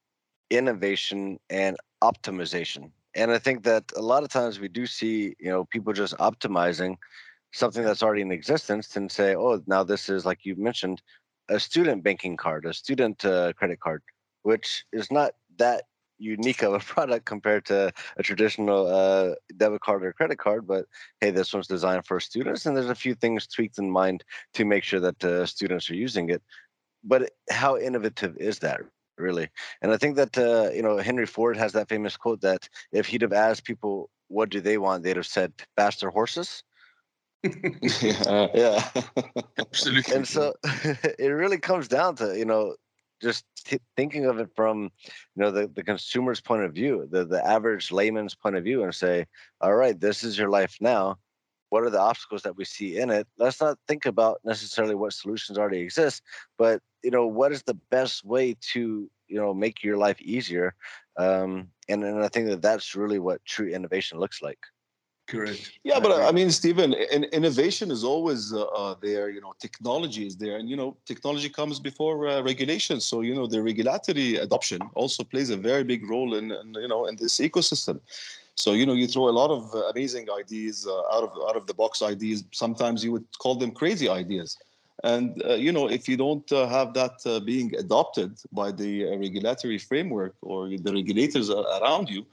innovation 0.50 1.38
and 1.50 1.76
optimization. 2.02 2.90
And 3.14 3.30
I 3.30 3.38
think 3.38 3.62
that 3.64 3.84
a 3.96 4.02
lot 4.02 4.22
of 4.22 4.30
times 4.30 4.58
we 4.58 4.68
do 4.68 4.86
see, 4.86 5.36
you 5.38 5.50
know, 5.50 5.64
people 5.64 5.92
just 5.92 6.16
optimizing 6.18 6.96
something 7.52 7.84
that's 7.84 8.02
already 8.02 8.22
in 8.22 8.32
existence 8.32 8.96
and 8.96 9.10
say, 9.10 9.34
oh, 9.34 9.62
now 9.66 9.82
this 9.84 10.08
is 10.08 10.24
like 10.24 10.44
you 10.44 10.56
mentioned, 10.56 11.02
a 11.48 11.60
student 11.60 12.02
banking 12.02 12.36
card, 12.36 12.64
a 12.64 12.72
student 12.72 13.24
uh, 13.24 13.52
credit 13.52 13.80
card, 13.80 14.02
which 14.42 14.84
is 14.92 15.10
not 15.10 15.34
that 15.58 15.84
unique 16.18 16.62
of 16.62 16.72
a 16.72 16.78
product 16.94 17.26
compared 17.26 17.66
to 17.66 17.92
a 18.16 18.22
traditional 18.22 18.86
uh, 18.86 19.34
debit 19.56 19.80
card 19.80 20.04
or 20.04 20.12
credit 20.12 20.38
card. 20.38 20.66
But 20.66 20.86
hey, 21.20 21.30
this 21.30 21.52
one's 21.52 21.66
designed 21.66 22.06
for 22.06 22.20
students, 22.20 22.64
and 22.64 22.76
there's 22.76 22.88
a 22.88 22.94
few 22.94 23.14
things 23.14 23.46
tweaked 23.46 23.78
in 23.78 23.90
mind 23.90 24.24
to 24.54 24.64
make 24.64 24.84
sure 24.84 25.00
that 25.00 25.22
uh, 25.24 25.46
students 25.46 25.90
are 25.90 25.96
using 25.96 26.30
it. 26.30 26.42
But 27.04 27.32
how 27.50 27.76
innovative 27.76 28.36
is 28.36 28.60
that? 28.60 28.80
Really. 29.22 29.48
And 29.80 29.92
I 29.92 29.96
think 29.96 30.16
that 30.16 30.36
uh, 30.36 30.70
you 30.74 30.82
know 30.82 30.98
Henry 30.98 31.26
Ford 31.26 31.56
has 31.56 31.72
that 31.72 31.88
famous 31.88 32.16
quote 32.16 32.40
that 32.42 32.68
if 32.92 33.06
he'd 33.06 33.22
have 33.22 33.32
asked 33.32 33.64
people 33.64 34.10
what 34.28 34.50
do 34.50 34.60
they 34.60 34.78
want, 34.78 35.02
they'd 35.02 35.16
have 35.16 35.26
said 35.26 35.52
faster 35.76 36.10
horses. 36.10 36.64
yeah, 37.44 38.46
yeah. 38.54 38.90
absolutely. 39.58 40.14
And 40.14 40.28
so 40.28 40.54
it 41.18 41.32
really 41.32 41.58
comes 41.58 41.88
down 41.88 42.16
to 42.16 42.36
you 42.36 42.44
know 42.44 42.76
just 43.22 43.44
t- 43.64 43.78
thinking 43.96 44.26
of 44.26 44.38
it 44.38 44.50
from 44.56 44.90
you 45.36 45.42
know 45.42 45.50
the, 45.50 45.68
the 45.68 45.82
consumer's 45.82 46.40
point 46.40 46.64
of 46.64 46.72
view, 46.72 47.08
the 47.10 47.24
the 47.24 47.44
average 47.46 47.92
layman's 47.92 48.34
point 48.34 48.56
of 48.56 48.64
view, 48.64 48.82
and 48.82 48.94
say, 48.94 49.26
all 49.60 49.74
right, 49.74 49.98
this 49.98 50.24
is 50.24 50.36
your 50.36 50.50
life 50.50 50.76
now 50.80 51.18
what 51.72 51.82
are 51.84 51.90
the 51.90 52.06
obstacles 52.10 52.42
that 52.42 52.56
we 52.56 52.64
see 52.64 52.98
in 52.98 53.08
it? 53.10 53.26
Let's 53.38 53.60
not 53.60 53.78
think 53.88 54.04
about 54.06 54.40
necessarily 54.44 54.94
what 54.94 55.12
solutions 55.12 55.58
already 55.58 55.80
exist 55.80 56.22
but 56.58 56.80
you 57.02 57.10
know 57.10 57.26
what 57.26 57.52
is 57.52 57.62
the 57.62 57.78
best 57.90 58.24
way 58.24 58.56
to 58.72 59.10
you 59.28 59.36
know 59.40 59.52
make 59.52 59.82
your 59.82 59.96
life 59.96 60.20
easier 60.20 60.74
um, 61.18 61.68
and, 61.88 62.04
and 62.04 62.22
i 62.22 62.28
think 62.28 62.46
that 62.48 62.62
that's 62.62 62.94
really 62.94 63.18
what 63.18 63.44
true 63.44 63.68
innovation 63.68 64.18
looks 64.18 64.40
like. 64.42 64.58
Correct. 65.28 65.78
Yeah 65.84 66.00
but 66.04 66.12
i 66.30 66.32
mean 66.38 66.50
stephen 66.50 66.90
in, 67.16 67.22
innovation 67.38 67.90
is 67.96 68.02
always 68.12 68.52
uh, 68.52 68.64
uh, 68.80 68.94
there 69.00 69.26
you 69.30 69.40
know 69.40 69.54
technology 69.66 70.26
is 70.26 70.36
there 70.36 70.56
and 70.58 70.68
you 70.68 70.76
know 70.80 70.90
technology 71.06 71.48
comes 71.48 71.76
before 71.88 72.16
uh, 72.28 72.42
regulation 72.42 73.00
so 73.00 73.14
you 73.28 73.34
know 73.34 73.46
the 73.46 73.62
regulatory 73.70 74.28
adoption 74.46 74.80
also 74.94 75.22
plays 75.32 75.50
a 75.50 75.56
very 75.56 75.84
big 75.92 76.02
role 76.10 76.34
in, 76.40 76.46
in 76.60 76.74
you 76.84 76.90
know 76.92 77.06
in 77.06 77.14
this 77.16 77.34
ecosystem 77.48 77.96
so 78.54 78.72
you 78.72 78.86
know, 78.86 78.92
you 78.92 79.06
throw 79.06 79.28
a 79.28 79.36
lot 79.42 79.50
of 79.50 79.74
uh, 79.74 79.88
amazing 79.88 80.28
ideas 80.30 80.86
uh, 80.86 81.16
out 81.16 81.24
of 81.24 81.30
out 81.48 81.56
of 81.56 81.66
the 81.66 81.74
box 81.74 82.02
ideas. 82.02 82.44
Sometimes 82.52 83.04
you 83.04 83.12
would 83.12 83.26
call 83.38 83.54
them 83.56 83.70
crazy 83.70 84.08
ideas, 84.08 84.56
and 85.04 85.42
uh, 85.44 85.54
you 85.54 85.72
know, 85.72 85.88
if 85.88 86.08
you 86.08 86.16
don't 86.16 86.50
uh, 86.52 86.66
have 86.68 86.94
that 86.94 87.16
uh, 87.26 87.40
being 87.40 87.74
adopted 87.76 88.38
by 88.52 88.70
the 88.70 89.08
uh, 89.08 89.16
regulatory 89.16 89.78
framework 89.78 90.34
or 90.42 90.68
the 90.68 90.92
regulators 90.92 91.50
around 91.50 92.08
you, 92.08 92.26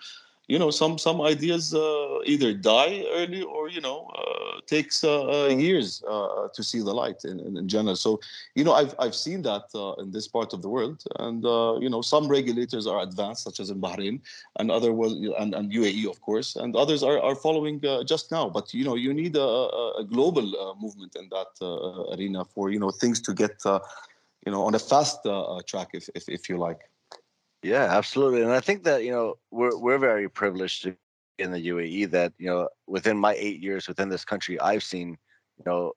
you 0.50 0.58
know 0.58 0.72
some 0.72 0.98
some 0.98 1.22
ideas 1.22 1.74
uh, 1.76 2.20
either 2.26 2.54
die 2.54 3.06
early 3.14 3.44
or 3.44 3.70
you 3.70 3.80
know 3.80 4.00
uh, 4.20 4.60
takes 4.66 5.04
uh, 5.04 5.46
uh 5.46 5.48
years 5.48 6.04
uh, 6.10 6.48
to 6.56 6.64
see 6.64 6.80
the 6.80 6.94
light 7.02 7.24
in, 7.24 7.40
in, 7.40 7.56
in, 7.56 7.68
general. 7.68 7.96
So 7.96 8.20
you 8.56 8.64
know 8.64 8.74
i've, 8.74 8.96
I've 8.98 9.16
seen 9.16 9.44
that 9.44 9.66
uh, 9.76 9.94
in 10.02 10.12
this 10.12 10.28
part 10.28 10.52
of 10.54 10.62
the 10.64 10.70
world. 10.70 11.04
And 11.20 11.44
you 11.84 11.90
know 11.90 12.02
some 12.02 12.28
regulators 12.28 12.88
are 12.88 13.02
advanced 13.02 13.44
such 13.44 13.60
as 13.60 13.70
in 13.70 13.80
bahrain 13.80 14.22
and 14.58 14.72
other 14.72 14.92
and, 15.42 15.54
and 15.54 15.72
uae 15.72 16.10
of 16.10 16.20
course. 16.22 16.56
And 16.56 16.76
others 16.76 17.04
are, 17.04 17.20
are 17.22 17.36
following 17.36 17.80
just 18.06 18.32
now. 18.32 18.50
But 18.50 18.74
you 18.74 18.84
know 18.84 18.96
you 18.96 19.14
need 19.14 19.36
a, 19.36 19.50
a 20.02 20.04
global 20.04 20.48
movement 20.82 21.16
in 21.16 21.30
that 21.30 21.54
arena 22.14 22.44
for 22.44 22.72
you 22.72 22.80
know 22.80 22.90
things 22.90 23.22
to 23.22 23.34
get 23.36 23.56
you 23.66 24.52
know 24.54 24.64
on 24.64 24.74
a 24.74 24.80
fast 24.80 25.20
track 25.68 25.90
if, 25.94 26.10
if 26.16 26.28
if 26.28 26.50
you 26.50 26.58
like 26.58 26.82
yeah, 27.64 27.88
absolutely. 27.90 28.42
And 28.42 28.52
I 28.52 28.60
think 28.60 28.84
that, 28.84 29.04
you 29.04 29.12
know, 29.12 29.36
we're 29.52 29.78
we're 29.78 29.98
very 29.98 30.30
privileged 30.30 30.88
in 31.38 31.52
the 31.52 31.68
UAE 31.70 32.12
that, 32.12 32.34
you 32.38 32.48
know, 32.48 32.70
within 32.88 33.18
my 33.18 33.34
eight 33.36 33.62
years 33.62 33.88
within 33.88 34.10
this 34.10 34.26
country, 34.26 34.60
I've 34.60 34.84
seen, 34.84 35.10
you 35.58 35.64
know, 35.66 35.94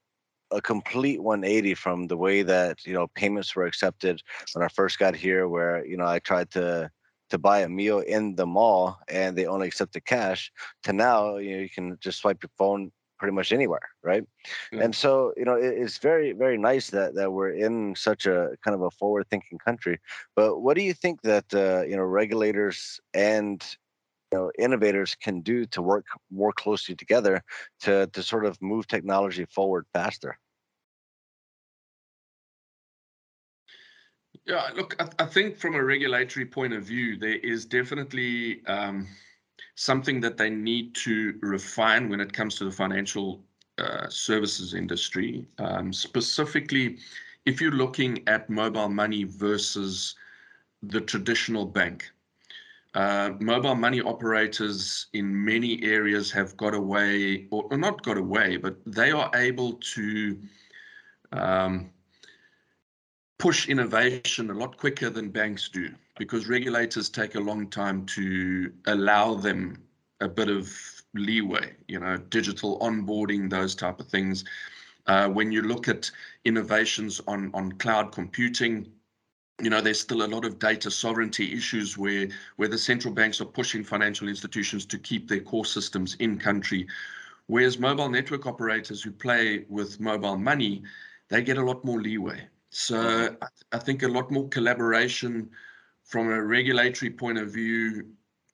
a 0.52 0.60
complete 0.60 1.22
180 1.22 1.74
from 1.74 2.06
the 2.08 2.16
way 2.16 2.42
that 2.42 2.84
you 2.86 2.92
know 2.94 3.08
payments 3.16 3.56
were 3.56 3.64
accepted 3.66 4.22
when 4.54 4.64
I 4.64 4.68
first 4.68 4.98
got 4.98 5.16
here, 5.16 5.48
where 5.48 5.84
you 5.86 5.96
know 5.96 6.06
I 6.06 6.18
tried 6.20 6.50
to 6.52 6.90
to 7.30 7.38
buy 7.38 7.60
a 7.60 7.68
meal 7.68 8.00
in 8.00 8.36
the 8.36 8.46
mall 8.46 8.98
and 9.08 9.36
they 9.36 9.46
only 9.46 9.68
accepted 9.68 10.04
cash, 10.04 10.52
to 10.84 10.92
now 10.92 11.36
you 11.38 11.52
know 11.56 11.62
you 11.62 11.70
can 11.70 11.98
just 12.00 12.20
swipe 12.20 12.42
your 12.42 12.50
phone 12.58 12.92
pretty 13.22 13.34
much 13.34 13.52
anywhere, 13.52 13.88
right? 14.02 14.24
Yeah. 14.72 14.82
And 14.82 14.92
so 14.92 15.32
you 15.36 15.44
know 15.44 15.54
it, 15.54 15.74
it's 15.82 15.98
very 15.98 16.32
very 16.32 16.58
nice 16.58 16.90
that 16.90 17.14
that 17.14 17.32
we're 17.32 17.54
in 17.66 17.94
such 17.94 18.26
a 18.26 18.50
kind 18.64 18.74
of 18.74 18.82
a 18.82 18.90
forward 18.90 19.28
thinking 19.30 19.58
country. 19.58 20.00
But 20.34 20.58
what 20.62 20.76
do 20.76 20.82
you 20.82 20.92
think 20.92 21.22
that 21.22 21.46
uh, 21.54 21.82
you 21.88 21.96
know 21.96 22.02
regulators 22.02 23.00
and 23.14 23.64
you 24.32 24.38
know, 24.38 24.50
innovators 24.58 25.14
can 25.14 25.40
do 25.42 25.66
to 25.66 25.80
work 25.82 26.06
more 26.32 26.52
closely 26.52 26.96
together 26.96 27.44
to 27.82 28.08
to 28.08 28.22
sort 28.24 28.44
of 28.44 28.60
move 28.60 28.88
technology 28.88 29.44
forward 29.44 29.86
faster? 29.92 30.36
Yeah, 34.44 34.68
look, 34.74 34.96
I, 34.98 35.06
I 35.22 35.26
think 35.26 35.58
from 35.58 35.76
a 35.76 35.84
regulatory 35.84 36.46
point 36.46 36.72
of 36.72 36.82
view, 36.82 37.16
there 37.16 37.38
is 37.52 37.66
definitely 37.66 38.66
um, 38.66 39.06
something 39.74 40.20
that 40.20 40.36
they 40.36 40.50
need 40.50 40.94
to 40.94 41.38
refine 41.40 42.08
when 42.08 42.20
it 42.20 42.32
comes 42.32 42.56
to 42.56 42.64
the 42.64 42.70
financial 42.70 43.42
uh, 43.78 44.08
services 44.08 44.74
industry. 44.74 45.46
Um, 45.58 45.92
specifically, 45.92 46.98
if 47.46 47.60
you're 47.60 47.72
looking 47.72 48.22
at 48.28 48.50
mobile 48.50 48.88
money 48.88 49.24
versus 49.24 50.14
the 50.82 51.00
traditional 51.00 51.64
bank, 51.64 52.10
uh, 52.94 53.30
mobile 53.40 53.74
money 53.74 54.02
operators 54.02 55.06
in 55.14 55.44
many 55.44 55.82
areas 55.82 56.30
have 56.30 56.56
got 56.58 56.74
away, 56.74 57.48
or, 57.50 57.64
or 57.70 57.78
not 57.78 58.02
got 58.02 58.18
away, 58.18 58.58
but 58.58 58.76
they 58.84 59.10
are 59.10 59.30
able 59.34 59.72
to 59.94 60.38
um, 61.32 61.90
push 63.38 63.68
innovation 63.68 64.50
a 64.50 64.54
lot 64.54 64.76
quicker 64.76 65.08
than 65.08 65.30
banks 65.30 65.70
do 65.70 65.90
because 66.18 66.48
regulators 66.48 67.08
take 67.08 67.34
a 67.34 67.40
long 67.40 67.68
time 67.68 68.04
to 68.06 68.72
allow 68.86 69.34
them 69.34 69.82
a 70.20 70.28
bit 70.28 70.48
of 70.48 70.72
leeway, 71.14 71.74
you 71.88 71.98
know, 71.98 72.16
digital 72.16 72.78
onboarding, 72.80 73.50
those 73.50 73.74
type 73.74 74.00
of 74.00 74.08
things. 74.08 74.44
Uh, 75.06 75.28
when 75.28 75.50
you 75.50 75.62
look 75.62 75.88
at 75.88 76.10
innovations 76.44 77.20
on, 77.26 77.50
on 77.54 77.72
cloud 77.72 78.12
computing, 78.12 78.86
you 79.60 79.70
know, 79.70 79.80
there's 79.80 80.00
still 80.00 80.24
a 80.24 80.26
lot 80.26 80.44
of 80.44 80.58
data 80.58 80.90
sovereignty 80.90 81.52
issues 81.52 81.98
where 81.98 82.28
where 82.56 82.68
the 82.68 82.78
central 82.78 83.12
banks 83.12 83.40
are 83.40 83.44
pushing 83.46 83.84
financial 83.84 84.28
institutions 84.28 84.86
to 84.86 84.98
keep 84.98 85.28
their 85.28 85.40
core 85.40 85.64
systems 85.64 86.14
in 86.20 86.38
country, 86.38 86.86
whereas 87.46 87.78
mobile 87.78 88.08
network 88.08 88.46
operators 88.46 89.02
who 89.02 89.10
play 89.10 89.64
with 89.68 90.00
mobile 90.00 90.36
money, 90.36 90.82
they 91.28 91.42
get 91.42 91.58
a 91.58 91.64
lot 91.64 91.84
more 91.84 92.00
leeway. 92.00 92.48
So 92.70 93.36
I 93.72 93.78
think 93.78 94.02
a 94.02 94.08
lot 94.08 94.30
more 94.30 94.48
collaboration 94.48 95.50
from 96.12 96.30
a 96.30 96.42
regulatory 96.42 97.10
point 97.10 97.38
of 97.38 97.48
view 97.48 98.04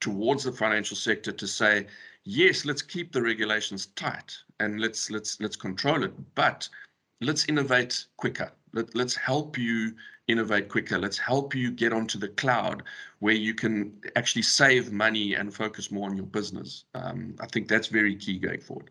towards 0.01 0.45
the 0.45 0.53
financial 0.53 0.97
sector 0.97 1.33
to 1.33 1.47
say, 1.49 1.89
yes, 2.23 2.65
let's 2.65 2.83
keep 2.83 3.13
the 3.13 3.21
regulations 3.21 3.87
tight 3.97 4.33
and 4.61 4.81
let's 4.81 5.11
let's 5.11 5.41
let's 5.41 5.57
control 5.57 6.05
it, 6.05 6.13
but 6.37 6.69
let's 7.21 7.47
innovate 7.47 8.07
quicker. 8.17 8.53
Let, 8.75 8.95
let's 8.95 9.17
help 9.17 9.59
you 9.59 9.93
innovate 10.29 10.69
quicker. 10.69 10.99
Let's 10.99 11.19
help 11.19 11.53
you 11.53 11.73
get 11.73 11.93
onto 11.93 12.17
the 12.17 12.29
cloud 12.29 12.85
where 13.19 13.35
you 13.35 13.55
can 13.55 13.93
actually 14.15 14.43
save 14.43 14.93
money 14.93 15.35
and 15.35 15.53
focus 15.53 15.91
more 15.91 16.09
on 16.09 16.17
your 16.17 16.27
business. 16.27 16.85
Um, 16.95 17.35
I 17.41 17.47
think 17.47 17.67
that's 17.67 17.89
very 17.89 18.15
key 18.15 18.39
going 18.39 18.61
forward. 18.61 18.91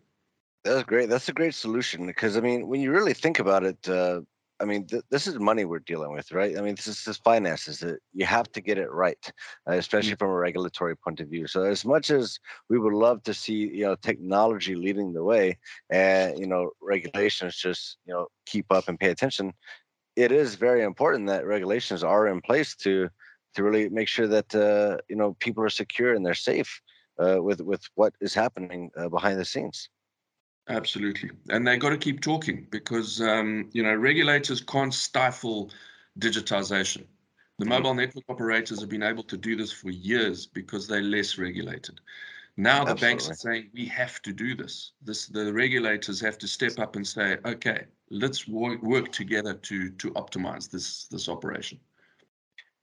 That's 0.64 0.82
great. 0.82 1.08
That's 1.08 1.30
a 1.30 1.32
great 1.32 1.54
solution 1.54 2.06
because 2.06 2.36
I 2.36 2.40
mean, 2.40 2.68
when 2.68 2.82
you 2.82 2.92
really 2.92 3.14
think 3.14 3.38
about 3.38 3.64
it, 3.64 3.88
uh, 3.88 4.20
I 4.60 4.64
mean, 4.64 4.86
th- 4.86 5.04
this 5.10 5.26
is 5.26 5.38
money 5.38 5.64
we're 5.64 5.78
dealing 5.78 6.12
with, 6.12 6.32
right? 6.32 6.58
I 6.58 6.60
mean, 6.60 6.74
this 6.74 6.86
is 6.86 7.04
this 7.04 7.18
finances. 7.18 7.78
That 7.80 8.00
you 8.12 8.26
have 8.26 8.50
to 8.52 8.60
get 8.60 8.78
it 8.78 8.90
right, 8.90 9.32
uh, 9.68 9.74
especially 9.74 10.12
mm-hmm. 10.12 10.18
from 10.18 10.30
a 10.30 10.36
regulatory 10.36 10.96
point 10.96 11.20
of 11.20 11.28
view. 11.28 11.46
So, 11.46 11.62
as 11.62 11.84
much 11.84 12.10
as 12.10 12.38
we 12.68 12.78
would 12.78 12.94
love 12.94 13.22
to 13.24 13.34
see, 13.34 13.68
you 13.68 13.84
know, 13.84 13.94
technology 13.96 14.74
leading 14.74 15.12
the 15.12 15.24
way, 15.24 15.58
and 15.90 16.38
you 16.38 16.46
know, 16.46 16.70
regulations 16.82 17.56
just, 17.56 17.98
you 18.04 18.12
know, 18.12 18.26
keep 18.46 18.66
up 18.70 18.88
and 18.88 18.98
pay 18.98 19.10
attention 19.10 19.52
it 20.18 20.32
is 20.32 20.56
very 20.56 20.82
important 20.82 21.28
that 21.28 21.46
regulations 21.46 22.02
are 22.02 22.26
in 22.26 22.40
place 22.40 22.74
to 22.74 23.08
to 23.54 23.62
really 23.62 23.88
make 23.88 24.08
sure 24.08 24.26
that 24.26 24.52
uh, 24.54 24.98
you 25.08 25.16
know 25.16 25.36
people 25.38 25.62
are 25.62 25.70
secure 25.70 26.12
and 26.12 26.26
they're 26.26 26.34
safe 26.52 26.80
uh, 27.22 27.40
with 27.40 27.60
with 27.60 27.82
what 27.94 28.12
is 28.20 28.34
happening 28.34 28.90
uh, 28.96 29.08
behind 29.08 29.38
the 29.38 29.44
scenes. 29.44 29.88
Absolutely, 30.68 31.30
and 31.48 31.66
they've 31.66 31.80
got 31.80 31.90
to 31.90 31.96
keep 31.96 32.20
talking 32.20 32.66
because 32.70 33.20
um, 33.22 33.70
you 33.72 33.82
know 33.82 33.94
regulators 33.94 34.60
can't 34.60 34.92
stifle 34.92 35.70
digitization. 36.18 37.04
The 37.58 37.64
mm-hmm. 37.64 37.70
mobile 37.70 37.94
network 37.94 38.24
operators 38.28 38.80
have 38.80 38.88
been 38.88 39.02
able 39.02 39.24
to 39.24 39.36
do 39.36 39.56
this 39.56 39.72
for 39.72 39.90
years 39.90 40.46
because 40.46 40.86
they're 40.86 41.02
less 41.02 41.38
regulated. 41.38 42.00
Now 42.58 42.84
the 42.84 42.90
Absolutely. 42.90 43.06
banks 43.06 43.30
are 43.30 43.34
saying 43.34 43.70
we 43.72 43.86
have 43.86 44.20
to 44.22 44.32
do 44.32 44.54
this. 44.54 44.92
This 45.00 45.26
the 45.26 45.52
regulators 45.52 46.20
have 46.20 46.38
to 46.38 46.48
step 46.48 46.78
up 46.78 46.96
and 46.96 47.06
say, 47.06 47.38
okay, 47.46 47.84
let's 48.10 48.46
work, 48.46 48.82
work 48.82 49.10
together 49.12 49.54
to 49.54 49.90
to 49.90 50.10
optimize 50.12 50.70
this 50.70 51.06
this 51.06 51.28
operation. 51.28 51.78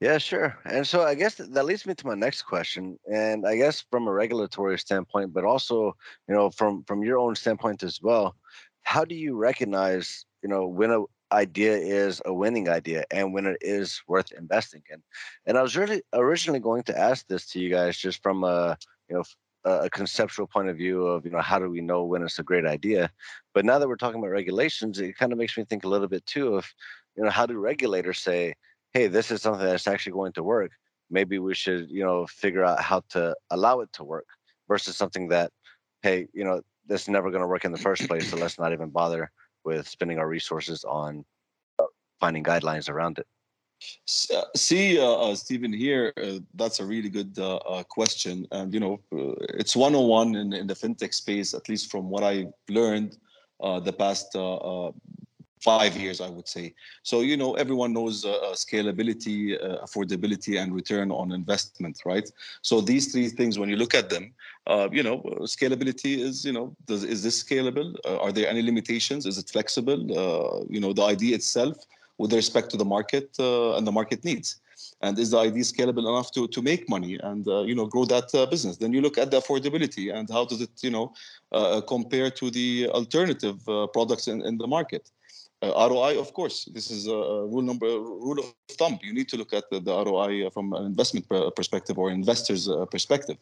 Yeah, 0.01 0.17
sure. 0.17 0.57
And 0.65 0.85
so 0.85 1.03
I 1.03 1.15
guess 1.15 1.35
that 1.35 1.65
leads 1.65 1.85
me 1.85 1.95
to 1.95 2.07
my 2.07 2.15
next 2.15 2.43
question. 2.43 2.99
And 3.11 3.47
I 3.47 3.55
guess 3.55 3.81
from 3.89 4.07
a 4.07 4.11
regulatory 4.11 4.77
standpoint, 4.77 5.33
but 5.33 5.45
also, 5.45 5.95
you 6.27 6.35
know, 6.35 6.49
from 6.49 6.83
from 6.83 7.03
your 7.03 7.17
own 7.17 7.35
standpoint 7.35 7.81
as 7.81 8.01
well, 8.01 8.35
how 8.83 9.05
do 9.05 9.15
you 9.15 9.35
recognize, 9.37 10.25
you 10.43 10.49
know, 10.49 10.67
when 10.67 10.91
a 10.91 11.03
idea 11.31 11.75
is 11.77 12.21
a 12.25 12.33
winning 12.33 12.69
idea 12.69 13.03
and 13.09 13.33
when 13.33 13.45
it 13.45 13.57
is 13.61 14.01
worth 14.07 14.31
investing 14.33 14.83
in? 14.91 15.01
And 15.45 15.57
I 15.57 15.61
was 15.61 15.77
really 15.77 16.03
originally 16.13 16.59
going 16.59 16.83
to 16.83 16.97
ask 16.97 17.27
this 17.27 17.47
to 17.51 17.59
you 17.59 17.69
guys 17.69 17.97
just 17.97 18.21
from 18.21 18.43
a, 18.43 18.77
you 19.09 19.15
know, 19.15 19.23
a 19.63 19.89
conceptual 19.89 20.45
point 20.45 20.69
of 20.69 20.77
view 20.77 21.07
of 21.07 21.25
you 21.25 21.31
know 21.31 21.41
how 21.41 21.57
do 21.57 21.67
we 21.67 21.81
know 21.81 22.03
when 22.05 22.21
it's 22.21 22.37
a 22.37 22.43
great 22.43 22.67
idea 22.67 23.09
but 23.51 23.65
now 23.65 23.79
that 23.79 23.87
we're 23.87 23.95
talking 23.95 24.19
about 24.19 24.29
regulations 24.29 24.99
it 24.99 25.17
kind 25.17 25.31
of 25.31 25.39
makes 25.39 25.57
me 25.57 25.63
think 25.65 25.83
a 25.83 25.87
little 25.87 26.07
bit 26.07 26.23
too 26.27 26.53
of 26.53 26.71
you 27.17 27.23
know 27.23 27.31
how 27.31 27.47
do 27.47 27.57
regulators 27.57 28.19
say 28.19 28.53
hey 28.95 29.07
this 29.07 29.29
is 29.29 29.41
something 29.41 29.67
that's 29.67 29.87
actually 29.87 30.13
going 30.13 30.31
to 30.31 30.41
work 30.41 30.71
maybe 31.09 31.37
we 31.37 31.53
should 31.53 31.91
you 31.91 32.03
know 32.03 32.25
figure 32.25 32.63
out 32.63 32.81
how 32.81 33.01
to 33.09 33.35
allow 33.51 33.81
it 33.81 33.91
to 33.91 34.05
work 34.05 34.27
versus 34.69 34.95
something 34.95 35.27
that 35.27 35.51
hey 36.01 36.27
you 36.33 36.45
know 36.45 36.61
this 36.87 37.01
is 37.01 37.09
never 37.09 37.29
going 37.29 37.41
to 37.41 37.47
work 37.47 37.65
in 37.65 37.73
the 37.73 37.85
first 37.89 38.07
place 38.07 38.29
so 38.29 38.37
let's 38.37 38.57
not 38.57 38.71
even 38.71 38.89
bother 38.89 39.29
with 39.65 39.85
spending 39.85 40.17
our 40.17 40.29
resources 40.29 40.85
on 40.85 41.25
uh, 41.77 41.83
finding 42.21 42.43
guidelines 42.43 42.89
around 42.89 43.19
it 43.19 43.27
uh, 44.33 44.41
see, 44.55 44.97
uh, 44.97 45.03
uh, 45.03 45.35
Stephen, 45.35 45.71
here, 45.71 46.13
uh, 46.23 46.39
that's 46.55 46.79
a 46.79 46.85
really 46.85 47.09
good 47.09 47.37
uh, 47.37 47.83
question. 47.89 48.47
And, 48.51 48.73
you 48.73 48.79
know, 48.79 49.01
it's 49.59 49.75
101 49.75 50.33
in, 50.33 50.53
in 50.53 50.65
the 50.65 50.73
fintech 50.73 51.13
space, 51.13 51.53
at 51.53 51.67
least 51.67 51.91
from 51.91 52.09
what 52.09 52.23
I 52.23 52.47
learned 52.69 53.17
the 53.59 53.93
past 53.93 54.31
five 55.69 55.93
years, 56.03 56.17
I 56.27 56.29
would 56.35 56.49
say. 56.55 56.65
So, 57.03 57.15
you 57.29 57.37
know, 57.41 57.51
everyone 57.63 57.91
knows 57.97 58.15
scalability, 58.65 59.37
affordability, 59.85 60.53
and 60.61 60.67
return 60.79 61.07
on 61.11 61.31
investment, 61.41 61.95
right? 62.05 62.27
So 62.61 62.81
these 62.91 63.05
three 63.11 63.29
things, 63.39 63.57
when 63.59 63.69
you 63.69 63.77
look 63.83 63.95
at 64.01 64.07
them, 64.13 64.25
you 64.97 65.03
know, 65.07 65.17
scalability 65.55 66.13
is, 66.27 66.45
you 66.47 66.53
know, 66.57 66.75
does, 66.89 67.03
is 67.03 67.23
this 67.25 67.43
scalable? 67.43 67.89
are 68.23 68.31
there 68.31 68.47
any 68.53 68.61
limitations? 68.71 69.25
Is 69.25 69.37
it 69.37 69.49
flexible? 69.55 70.01
you 70.75 70.81
know, 70.83 70.93
the 70.93 71.05
idea 71.15 71.33
itself 71.35 71.77
with 72.17 72.33
respect 72.33 72.69
to 72.71 72.77
the 72.77 72.85
market 72.85 73.29
uh, 73.39 73.75
and 73.75 73.85
the 73.85 73.91
market 73.91 74.23
needs 74.23 74.61
and 75.01 75.17
is 75.19 75.31
the 75.31 75.37
idea 75.37 75.63
scalable 75.63 76.07
enough 76.09 76.31
to, 76.31 76.47
to 76.47 76.61
make 76.61 76.89
money 76.89 77.17
and 77.23 77.47
uh, 77.47 77.61
you 77.61 77.75
know 77.75 77.85
grow 77.85 78.05
that 78.05 78.33
uh, 78.33 78.45
business 78.45 78.77
then 78.77 78.93
you 78.93 79.01
look 79.01 79.17
at 79.17 79.31
the 79.31 79.39
affordability 79.39 80.13
and 80.13 80.29
how 80.29 80.45
does 80.45 80.61
it 80.61 80.71
you 80.81 80.89
know 80.89 81.13
uh, 81.51 81.81
compare 81.81 82.29
to 82.29 82.49
the 82.49 82.87
alternative 82.89 83.57
uh, 83.67 83.87
products 83.87 84.27
in, 84.27 84.41
in 84.45 84.57
the 84.57 84.67
market 84.67 85.11
uh, 85.65 85.89
ROI 85.89 86.19
of 86.19 86.33
course 86.33 86.57
this 86.73 86.91
is 86.91 87.07
a 87.07 87.19
rule 87.51 87.65
number 87.71 87.87
rule 88.25 88.39
of 88.39 88.47
thumb 88.79 88.99
you 89.01 89.13
need 89.13 89.29
to 89.29 89.37
look 89.37 89.53
at 89.53 89.65
the, 89.71 89.79
the 89.79 89.93
ROI 90.05 90.49
from 90.49 90.73
an 90.73 90.85
investment 90.85 91.25
perspective 91.55 91.97
or 91.97 92.11
investors 92.11 92.69
perspective 92.91 93.37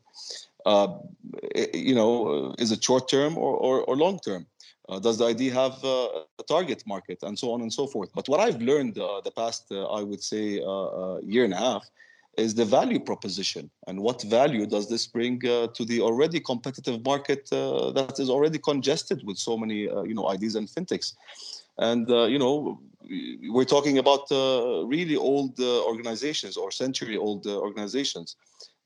you 1.73 1.95
know 1.99 2.53
is 2.57 2.71
it 2.71 2.83
short 2.83 3.09
term 3.09 3.37
or, 3.37 3.53
or, 3.57 3.75
or 3.83 3.95
long 3.95 4.19
term 4.19 4.45
uh, 4.89 4.99
does 4.99 5.17
the 5.17 5.25
ID 5.25 5.49
have 5.49 5.83
uh, 5.83 6.23
a 6.39 6.43
target 6.47 6.83
market 6.85 7.19
and 7.23 7.37
so 7.39 7.51
on 7.53 7.61
and 7.61 7.71
so 7.71 7.87
forth? 7.87 8.09
But 8.13 8.27
what 8.27 8.39
I've 8.39 8.61
learned 8.61 8.97
uh, 8.97 9.21
the 9.23 9.31
past, 9.31 9.71
uh, 9.71 9.85
I 9.85 10.03
would 10.03 10.21
say, 10.21 10.59
uh, 10.59 10.65
uh, 10.65 11.19
year 11.23 11.45
and 11.45 11.53
a 11.53 11.57
half, 11.57 11.89
is 12.37 12.55
the 12.55 12.65
value 12.65 12.99
proposition 12.99 13.69
and 13.85 13.99
what 13.99 14.23
value 14.23 14.65
does 14.65 14.89
this 14.89 15.05
bring 15.05 15.39
to 15.39 15.85
the 15.85 16.01
already 16.01 16.39
competitive 16.39 17.05
market 17.05 17.47
that 17.51 18.15
is 18.17 18.27
already 18.27 18.57
congested 18.57 19.21
with 19.23 19.37
so 19.37 19.55
many, 19.55 19.81
you 19.81 20.15
know, 20.15 20.27
IDs 20.31 20.55
and 20.55 20.67
fintechs. 20.67 21.13
And 21.77 22.07
you 22.09 22.39
know, 22.39 22.79
we're 23.49 23.65
talking 23.65 23.97
about 23.97 24.29
really 24.31 25.15
old 25.15 25.59
organizations 25.59 26.57
or 26.57 26.71
century-old 26.71 27.47
organizations. 27.47 28.35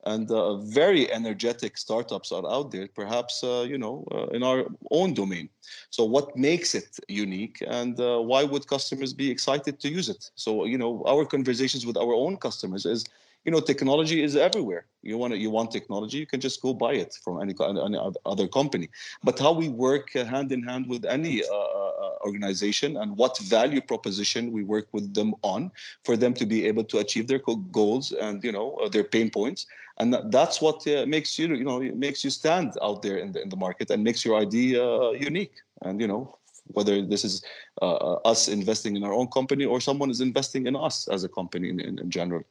And 0.08 0.32
uh, 0.32 0.58
very 0.58 1.12
energetic 1.12 1.78
startups 1.78 2.32
are 2.32 2.50
out 2.50 2.71
there 2.71 2.88
perhaps 2.88 3.43
uh, 3.43 3.65
you 3.67 3.78
know 3.78 4.06
uh, 4.12 4.28
in 4.28 4.41
our 4.41 4.65
own 4.89 5.13
domain. 5.13 5.50
So 5.89 6.06
what 6.06 6.38
makes 6.38 6.76
it 6.76 6.97
unique 7.10 7.58
and 7.67 8.00
uh, 8.00 8.19
why 8.19 8.43
would 8.43 8.67
customers 8.67 9.13
be 9.13 9.30
excited 9.30 9.80
to 9.82 9.89
use 9.89 10.08
it? 10.08 10.32
So 10.36 10.65
you 10.65 10.78
know 10.78 11.04
our 11.06 11.26
conversations 11.26 11.86
with 11.86 11.97
our 11.97 12.13
own 12.13 12.38
customers 12.38 12.86
is 12.86 13.04
you 13.45 13.52
know 13.52 13.60
technology 13.60 14.21
is 14.23 14.36
everywhere. 14.36 14.86
You 15.02 15.17
want 15.17 15.38
you 15.38 15.50
want 15.50 15.71
technology 15.71 16.17
you 16.17 16.26
can 16.26 16.41
just 16.41 16.62
go 16.62 16.73
buy 16.73 16.93
it 16.93 17.17
from 17.23 17.41
any, 17.41 17.56
any 17.62 17.97
other 18.26 18.47
company. 18.47 18.89
But 19.23 19.39
how 19.39 19.54
we 19.54 19.69
work 19.69 20.12
hand 20.13 20.52
in 20.52 20.63
hand 20.63 20.88
with 20.88 21.06
any 21.06 21.43
uh, 21.43 21.54
uh, 21.54 22.15
organization 22.26 22.97
and 22.97 23.15
what 23.15 23.38
value 23.39 23.82
proposition 23.82 24.52
we 24.52 24.63
work 24.63 24.88
with 24.91 25.13
them 25.13 25.34
on 25.43 25.71
for 26.04 26.17
them 26.17 26.34
to 26.34 26.45
be 26.45 26.65
able 26.65 26.84
to 26.86 26.97
achieve 27.00 27.28
their 27.28 27.41
goals 27.71 28.12
and 28.12 28.43
you 28.43 28.52
know 28.52 28.76
uh, 28.84 28.89
their 28.89 29.04
pain 29.04 29.30
points. 29.30 29.65
And 30.00 30.15
that's 30.32 30.62
what 30.62 30.86
uh, 30.88 31.06
makes 31.08 31.39
you 31.39 31.47
you 31.56 31.63
know 31.63 31.80
makes 31.80 32.23
you 32.23 32.30
stand 32.30 32.73
out 32.82 33.02
there 33.02 33.17
in 33.17 33.32
the, 33.32 33.41
in 33.41 33.50
the 33.50 33.62
market 33.65 33.89
and 33.91 34.04
makes 34.04 34.26
your 34.26 34.36
idea 34.38 34.86
uh, 34.86 35.12
unique. 35.12 35.56
And 35.84 36.02
you 36.02 36.08
know 36.08 36.38
whether 36.73 37.02
this 37.02 37.23
is 37.23 37.41
uh, 37.82 38.15
us 38.32 38.50
investing 38.50 38.97
in 38.97 39.04
our 39.04 39.13
own 39.13 39.28
company 39.28 39.63
or 39.63 39.80
someone 39.80 40.10
is 40.10 40.19
investing 40.19 40.67
in 40.67 40.76
us 40.76 41.08
as 41.08 41.23
a 41.23 41.30
company 41.30 41.69
in, 41.69 41.80
in, 41.80 41.97
in 42.00 42.10
general 42.10 42.43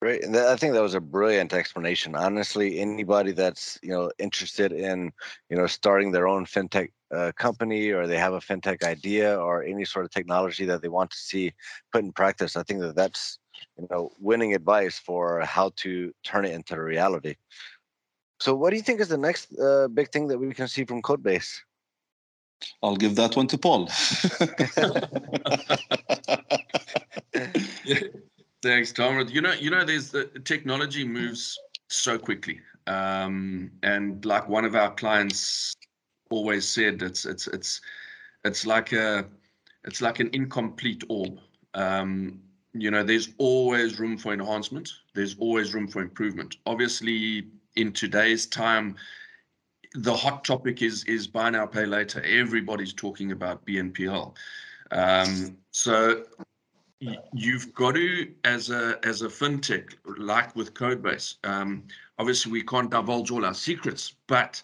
Great, 0.00 0.24
and 0.24 0.34
I 0.34 0.56
think 0.56 0.72
that 0.72 0.80
was 0.80 0.94
a 0.94 1.00
brilliant 1.00 1.52
explanation. 1.52 2.14
Honestly, 2.14 2.78
anybody 2.78 3.32
that's 3.32 3.78
you 3.82 3.90
know 3.90 4.10
interested 4.18 4.72
in 4.72 5.12
you 5.50 5.58
know 5.58 5.66
starting 5.66 6.10
their 6.10 6.26
own 6.26 6.46
fintech 6.46 6.88
uh, 7.14 7.32
company 7.36 7.90
or 7.90 8.06
they 8.06 8.16
have 8.16 8.32
a 8.32 8.38
fintech 8.38 8.82
idea 8.82 9.36
or 9.36 9.62
any 9.62 9.84
sort 9.84 10.06
of 10.06 10.10
technology 10.10 10.64
that 10.64 10.80
they 10.80 10.88
want 10.88 11.10
to 11.10 11.18
see 11.18 11.52
put 11.92 12.02
in 12.02 12.12
practice, 12.12 12.56
I 12.56 12.62
think 12.62 12.80
that 12.80 12.96
that's 12.96 13.38
you 13.76 13.86
know 13.90 14.10
winning 14.18 14.54
advice 14.54 14.98
for 14.98 15.42
how 15.42 15.72
to 15.76 16.14
turn 16.24 16.46
it 16.46 16.54
into 16.54 16.80
reality. 16.80 17.34
So, 18.40 18.54
what 18.54 18.70
do 18.70 18.76
you 18.76 18.82
think 18.82 19.02
is 19.02 19.08
the 19.08 19.18
next 19.18 19.52
uh, 19.58 19.86
big 19.88 20.10
thing 20.10 20.28
that 20.28 20.38
we 20.38 20.54
can 20.54 20.66
see 20.66 20.86
from 20.86 21.02
Codebase? 21.02 21.60
I'll 22.82 22.96
give 22.96 23.16
that 23.16 23.36
one 23.36 23.48
to 23.48 23.58
Paul. 23.58 23.90
Thanks, 28.62 28.92
Tom. 28.92 29.26
You 29.28 29.40
know, 29.40 29.52
you 29.52 29.70
know, 29.70 29.84
there's 29.84 30.10
the 30.10 30.26
technology 30.44 31.04
moves 31.04 31.58
so 31.88 32.18
quickly, 32.18 32.60
um, 32.86 33.70
and 33.82 34.24
like 34.24 34.48
one 34.48 34.64
of 34.64 34.74
our 34.74 34.94
clients 34.94 35.74
always 36.30 36.68
said, 36.68 37.02
it's 37.02 37.24
it's 37.24 37.46
it's 37.48 37.80
it's 38.44 38.66
like 38.66 38.92
a 38.92 39.26
it's 39.84 40.02
like 40.02 40.20
an 40.20 40.28
incomplete 40.32 41.04
orb. 41.08 41.38
Um, 41.74 42.40
you 42.74 42.90
know, 42.90 43.02
there's 43.02 43.30
always 43.38 43.98
room 43.98 44.18
for 44.18 44.32
enhancement. 44.32 44.90
There's 45.14 45.36
always 45.38 45.74
room 45.74 45.88
for 45.88 46.02
improvement. 46.02 46.58
Obviously, 46.66 47.48
in 47.76 47.92
today's 47.92 48.46
time, 48.46 48.96
the 49.94 50.14
hot 50.14 50.44
topic 50.44 50.82
is 50.82 51.04
is 51.04 51.26
buy 51.26 51.48
now, 51.48 51.64
pay 51.64 51.86
later. 51.86 52.22
Everybody's 52.22 52.92
talking 52.92 53.32
about 53.32 53.64
BNPL. 53.64 54.34
Um, 54.92 55.56
so 55.70 56.24
you've 57.32 57.72
got 57.74 57.94
to 57.94 58.30
as 58.44 58.70
a 58.70 58.98
as 59.04 59.22
a 59.22 59.28
fintech 59.28 59.94
like 60.18 60.54
with 60.54 60.74
codebase 60.74 61.36
um, 61.44 61.82
obviously 62.18 62.52
we 62.52 62.62
can't 62.62 62.90
divulge 62.90 63.30
all 63.30 63.44
our 63.44 63.54
secrets 63.54 64.14
but 64.26 64.62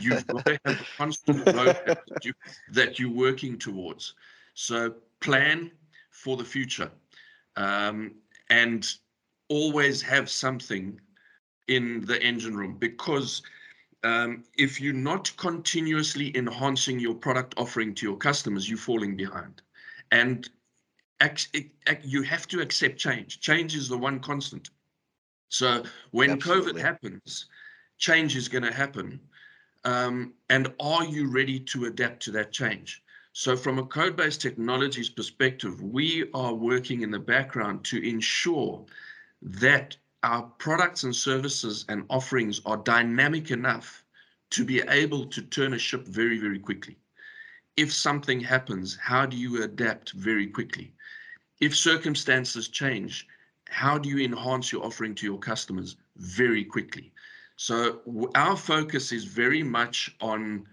you've 0.00 0.26
got 0.26 0.44
to 0.46 0.60
have 0.64 0.80
a 0.80 0.84
constant 0.96 1.44
roadmap 1.46 1.84
that, 2.06 2.24
you, 2.24 2.32
that 2.72 2.98
you're 2.98 3.10
working 3.10 3.58
towards. 3.58 4.14
So 4.54 4.94
plan 5.20 5.70
for 6.10 6.36
the 6.36 6.44
future 6.44 6.90
um, 7.56 8.14
and 8.50 8.86
always 9.48 10.02
have 10.02 10.28
something 10.28 11.00
in 11.68 12.04
the 12.06 12.20
engine 12.22 12.56
room 12.56 12.76
because 12.78 13.42
um, 14.04 14.44
if 14.56 14.80
you're 14.80 14.94
not 14.94 15.32
continuously 15.36 16.36
enhancing 16.36 16.98
your 16.98 17.14
product 17.14 17.54
offering 17.56 17.94
to 17.96 18.06
your 18.06 18.16
customers 18.16 18.68
you're 18.68 18.78
falling 18.78 19.16
behind. 19.16 19.62
And 20.10 20.48
you 22.02 22.22
have 22.22 22.46
to 22.48 22.60
accept 22.60 22.98
change. 22.98 23.40
Change 23.40 23.74
is 23.74 23.88
the 23.88 23.98
one 23.98 24.20
constant. 24.20 24.70
So 25.48 25.82
when 26.10 26.30
Absolutely. 26.30 26.74
COVID 26.74 26.80
happens, 26.80 27.46
change 27.98 28.36
is 28.36 28.48
going 28.48 28.64
to 28.64 28.72
happen. 28.72 29.20
Um, 29.84 30.34
and 30.50 30.72
are 30.80 31.04
you 31.04 31.30
ready 31.30 31.58
to 31.60 31.86
adapt 31.86 32.22
to 32.24 32.30
that 32.32 32.52
change? 32.52 33.02
So 33.32 33.56
from 33.56 33.78
a 33.78 33.86
Codebase 33.86 34.38
technologies 34.38 35.08
perspective, 35.08 35.80
we 35.82 36.28
are 36.34 36.54
working 36.54 37.02
in 37.02 37.10
the 37.10 37.18
background 37.18 37.84
to 37.84 38.08
ensure 38.08 38.84
that 39.42 39.96
our 40.22 40.42
products 40.58 41.04
and 41.04 41.14
services 41.14 41.84
and 41.88 42.04
offerings 42.10 42.60
are 42.66 42.76
dynamic 42.78 43.50
enough 43.50 44.04
to 44.50 44.64
be 44.64 44.80
able 44.88 45.26
to 45.26 45.42
turn 45.42 45.74
a 45.74 45.78
ship 45.78 46.06
very, 46.06 46.38
very 46.38 46.58
quickly. 46.58 46.96
If 47.76 47.92
something 47.92 48.40
happens, 48.40 48.96
how 48.96 49.26
do 49.26 49.36
you 49.36 49.62
adapt 49.62 50.12
very 50.12 50.48
quickly? 50.48 50.92
If 51.60 51.76
circumstances 51.76 52.68
change, 52.68 53.26
how 53.68 53.98
do 53.98 54.08
you 54.08 54.24
enhance 54.24 54.72
your 54.72 54.84
offering 54.84 55.14
to 55.16 55.26
your 55.26 55.38
customers 55.38 55.96
very 56.16 56.64
quickly? 56.64 57.12
So 57.56 58.00
our 58.34 58.56
focus 58.56 59.12
is 59.12 59.24
very 59.24 59.62
much 59.62 60.14
on 60.20 60.66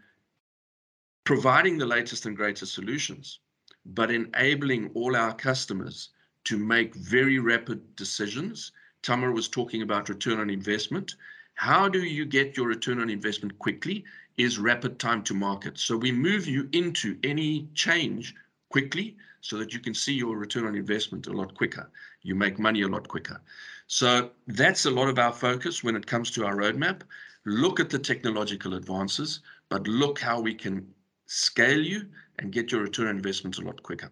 providing 1.24 1.78
the 1.78 1.86
latest 1.86 2.26
and 2.26 2.38
greatest 2.38 2.74
solutions, 2.74 3.39
but 3.86 4.12
enabling 4.12 4.91
all 4.93 5.15
our 5.15 5.34
customers 5.34 6.10
to 6.45 6.58
make 6.58 6.95
very 6.95 7.39
rapid 7.39 7.95
decisions. 7.95 8.71
Tamara 9.02 9.34
was 9.34 9.48
talking 9.48 9.82
about 9.82 10.10
return 10.10 10.39
on 10.39 10.50
investment. 10.50 11.15
How 11.56 11.89
do 11.89 12.04
you 12.04 12.26
get 12.26 12.56
your 12.56 12.67
return 12.67 13.02
on 13.02 13.10
investment 13.10 13.58
quickly? 13.60 14.06
Is 14.38 14.60
rapid 14.60 15.00
time 15.00 15.24
to 15.24 15.34
market. 15.34 15.80
So 15.80 15.98
we 15.98 16.12
move 16.12 16.45
you 16.45 16.69
into 16.74 17.17
any 17.24 17.69
change 17.74 18.36
quickly 18.69 19.17
so 19.41 19.58
that 19.58 19.73
you 19.73 19.80
can 19.80 19.93
see 19.93 20.13
your 20.13 20.38
return 20.38 20.65
on 20.65 20.75
investment 20.75 21.28
a 21.28 21.32
lot 21.32 21.54
quicker. 21.56 21.89
You 22.21 22.36
make 22.36 22.60
money 22.60 22.82
a 22.82 22.88
lot 22.88 23.08
quicker. 23.08 23.41
So 23.88 24.32
that's 24.47 24.86
a 24.86 24.91
lot 24.91 25.08
of 25.08 25.19
our 25.19 25.32
focus 25.32 25.84
when 25.84 25.95
it 25.95 26.08
comes 26.08 26.32
to 26.32 26.45
our 26.45 26.56
roadmap. 26.56 27.01
Look 27.45 27.80
at 27.80 27.89
the 27.89 27.99
technological 27.99 28.73
advances, 28.73 29.41
but 29.69 29.88
look 29.88 30.19
how 30.19 30.39
we 30.39 30.56
can 30.56 30.88
scale 31.28 31.82
you 31.82 32.08
and 32.39 32.51
get 32.51 32.71
your 32.71 32.82
return 32.82 33.08
on 33.08 33.15
investment 33.15 33.58
a 33.60 33.62
lot 33.62 33.82
quicker. 33.84 34.12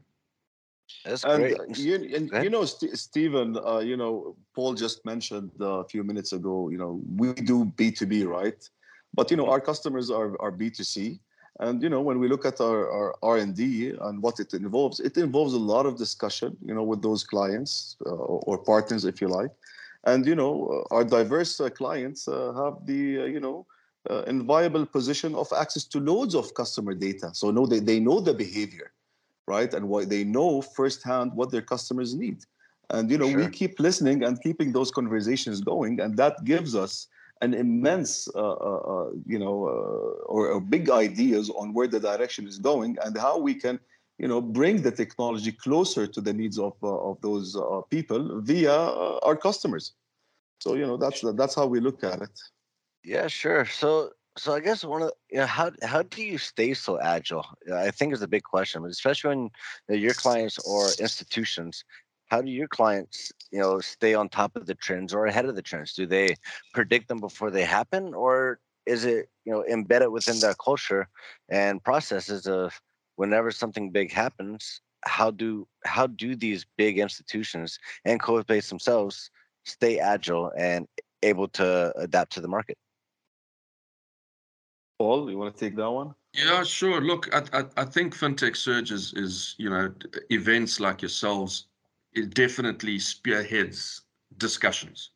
That's 1.05 1.23
great. 1.23 1.57
And, 1.59 1.77
you, 1.77 1.95
and, 1.95 2.43
you 2.43 2.49
know, 2.49 2.65
St- 2.65 2.97
Stephen, 2.97 3.57
uh, 3.57 3.79
you 3.79 3.97
know, 3.97 4.35
Paul 4.55 4.73
just 4.73 5.03
mentioned 5.05 5.51
uh, 5.59 5.79
a 5.79 5.87
few 5.87 6.03
minutes 6.03 6.33
ago, 6.33 6.69
you 6.69 6.77
know, 6.77 7.01
we 7.15 7.33
do 7.33 7.65
B2B, 7.65 8.27
right? 8.27 8.69
But, 9.13 9.31
you 9.31 9.37
know, 9.37 9.47
our 9.47 9.59
customers 9.59 10.09
are, 10.09 10.39
are 10.41 10.51
B2C. 10.51 11.19
And 11.59 11.83
you 11.83 11.89
know, 11.89 12.01
when 12.01 12.19
we 12.19 12.27
look 12.27 12.45
at 12.45 12.59
our, 12.59 12.89
our 12.89 13.15
R&D 13.21 13.93
and 14.01 14.21
what 14.21 14.39
it 14.39 14.53
involves, 14.53 14.99
it 14.99 15.17
involves 15.17 15.53
a 15.53 15.59
lot 15.59 15.85
of 15.85 15.97
discussion, 15.97 16.57
you 16.65 16.73
know, 16.73 16.83
with 16.83 17.01
those 17.01 17.23
clients 17.23 17.95
uh, 18.05 18.09
or 18.09 18.57
partners, 18.57 19.05
if 19.05 19.21
you 19.21 19.27
like. 19.27 19.51
And 20.05 20.25
you 20.25 20.35
know, 20.35 20.85
uh, 20.91 20.95
our 20.95 21.03
diverse 21.03 21.59
uh, 21.59 21.69
clients 21.69 22.27
uh, 22.27 22.53
have 22.53 22.85
the 22.85 23.21
uh, 23.21 23.25
you 23.25 23.39
know 23.39 23.65
uh, 24.09 24.23
inviolable 24.23 24.85
position 24.85 25.35
of 25.35 25.47
access 25.55 25.85
to 25.85 25.99
loads 25.99 26.35
of 26.35 26.53
customer 26.55 26.93
data. 26.93 27.31
So 27.33 27.51
no, 27.51 27.65
they, 27.65 27.79
they 27.79 27.99
know 27.99 28.19
the 28.19 28.33
behavior, 28.33 28.91
right, 29.47 29.73
and 29.73 29.87
what 29.87 30.09
they 30.09 30.23
know 30.23 30.61
firsthand 30.61 31.33
what 31.33 31.51
their 31.51 31.61
customers 31.61 32.15
need. 32.15 32.39
And 32.89 33.09
you 33.09 33.17
know, 33.17 33.29
sure. 33.29 33.37
we 33.37 33.47
keep 33.47 33.79
listening 33.79 34.23
and 34.23 34.41
keeping 34.41 34.73
those 34.73 34.91
conversations 34.91 35.61
going, 35.61 36.01
and 36.01 36.17
that 36.17 36.43
gives 36.43 36.75
us 36.75 37.07
an 37.43 37.53
immense, 37.53 38.13
uh, 38.35 38.57
uh, 38.71 38.81
uh, 38.93 39.09
you 39.25 39.39
know, 39.43 39.55
or, 40.33 40.43
or, 40.53 40.61
big 40.61 40.89
ideas 40.89 41.49
on 41.61 41.73
where 41.73 41.89
the 41.95 41.99
direction 41.99 42.47
is 42.47 42.57
going 42.69 42.97
and 43.03 43.17
how 43.17 43.37
we 43.37 43.53
can, 43.63 43.79
you 44.17 44.27
know, 44.27 44.39
bring 44.59 44.81
the 44.81 44.91
technology 44.91 45.51
closer 45.51 46.05
to 46.07 46.19
the 46.27 46.33
needs 46.41 46.57
of 46.67 46.73
of 46.83 47.15
those 47.21 47.49
people 47.89 48.21
via 48.41 48.77
our 49.27 49.37
customers. 49.47 49.85
So 50.63 50.75
you 50.79 50.85
know, 50.87 50.97
that's 51.03 51.19
that's 51.39 51.55
how 51.59 51.67
we 51.73 51.79
look 51.87 52.03
at 52.03 52.21
it. 52.27 52.35
Yeah, 53.03 53.27
sure. 53.27 53.65
So 53.65 53.89
so 54.37 54.53
I 54.53 54.59
guess 54.59 54.83
one 54.83 55.03
of 55.03 55.11
you 55.29 55.39
know, 55.39 55.45
how 55.45 55.71
how 55.83 56.01
do 56.03 56.23
you 56.23 56.37
stay 56.37 56.73
so 56.73 56.99
agile? 56.99 57.45
I 57.73 57.91
think 57.91 58.13
is 58.13 58.21
a 58.21 58.27
big 58.37 58.43
question, 58.43 58.85
especially 58.85 59.29
when 59.87 59.99
your 60.03 60.13
clients 60.13 60.57
or 60.59 60.87
institutions 60.99 61.83
how 62.27 62.41
do 62.41 62.51
your 62.51 62.67
clients 62.67 63.31
you 63.51 63.59
know 63.59 63.79
stay 63.79 64.13
on 64.13 64.29
top 64.29 64.55
of 64.55 64.65
the 64.65 64.75
trends 64.75 65.13
or 65.13 65.25
ahead 65.25 65.45
of 65.45 65.55
the 65.55 65.61
trends? 65.61 65.93
Do 65.93 66.05
they 66.05 66.35
predict 66.73 67.07
them 67.07 67.19
before 67.19 67.51
they 67.51 67.63
happen 67.63 68.13
or 68.13 68.59
is 68.85 69.05
it 69.05 69.29
you 69.45 69.53
know 69.53 69.63
embedded 69.65 70.11
within 70.11 70.39
their 70.39 70.55
culture 70.55 71.07
and 71.49 71.83
processes 71.83 72.47
of 72.47 72.81
whenever 73.15 73.51
something 73.51 73.91
big 73.91 74.11
happens 74.11 74.81
how 75.05 75.31
do 75.31 75.67
how 75.85 76.07
do 76.07 76.35
these 76.35 76.65
big 76.77 76.99
institutions 76.99 77.79
and 78.05 78.21
codebase 78.21 78.69
themselves 78.69 79.29
stay 79.65 79.99
agile 79.99 80.51
and 80.57 80.87
able 81.23 81.47
to 81.47 81.93
adapt 81.97 82.33
to 82.33 82.41
the 82.41 82.47
market? 82.47 82.77
Paul 84.99 85.29
you 85.29 85.37
want 85.37 85.55
to 85.55 85.59
take 85.65 85.75
that 85.75 85.89
one? 85.89 86.13
Yeah, 86.33 86.63
sure. 86.63 87.01
Look, 87.01 87.33
I, 87.33 87.59
I, 87.59 87.63
I 87.77 87.85
think 87.85 88.15
FinTech 88.15 88.55
Surge 88.55 88.91
is, 88.91 89.13
is, 89.13 89.55
you 89.59 89.69
know, 89.69 89.93
events 90.31 90.79
like 90.79 91.01
yourselves 91.01 91.67
it 92.15 92.33
definitely 92.33 92.99
spearheads 92.99 94.01
discussions. 94.37 95.11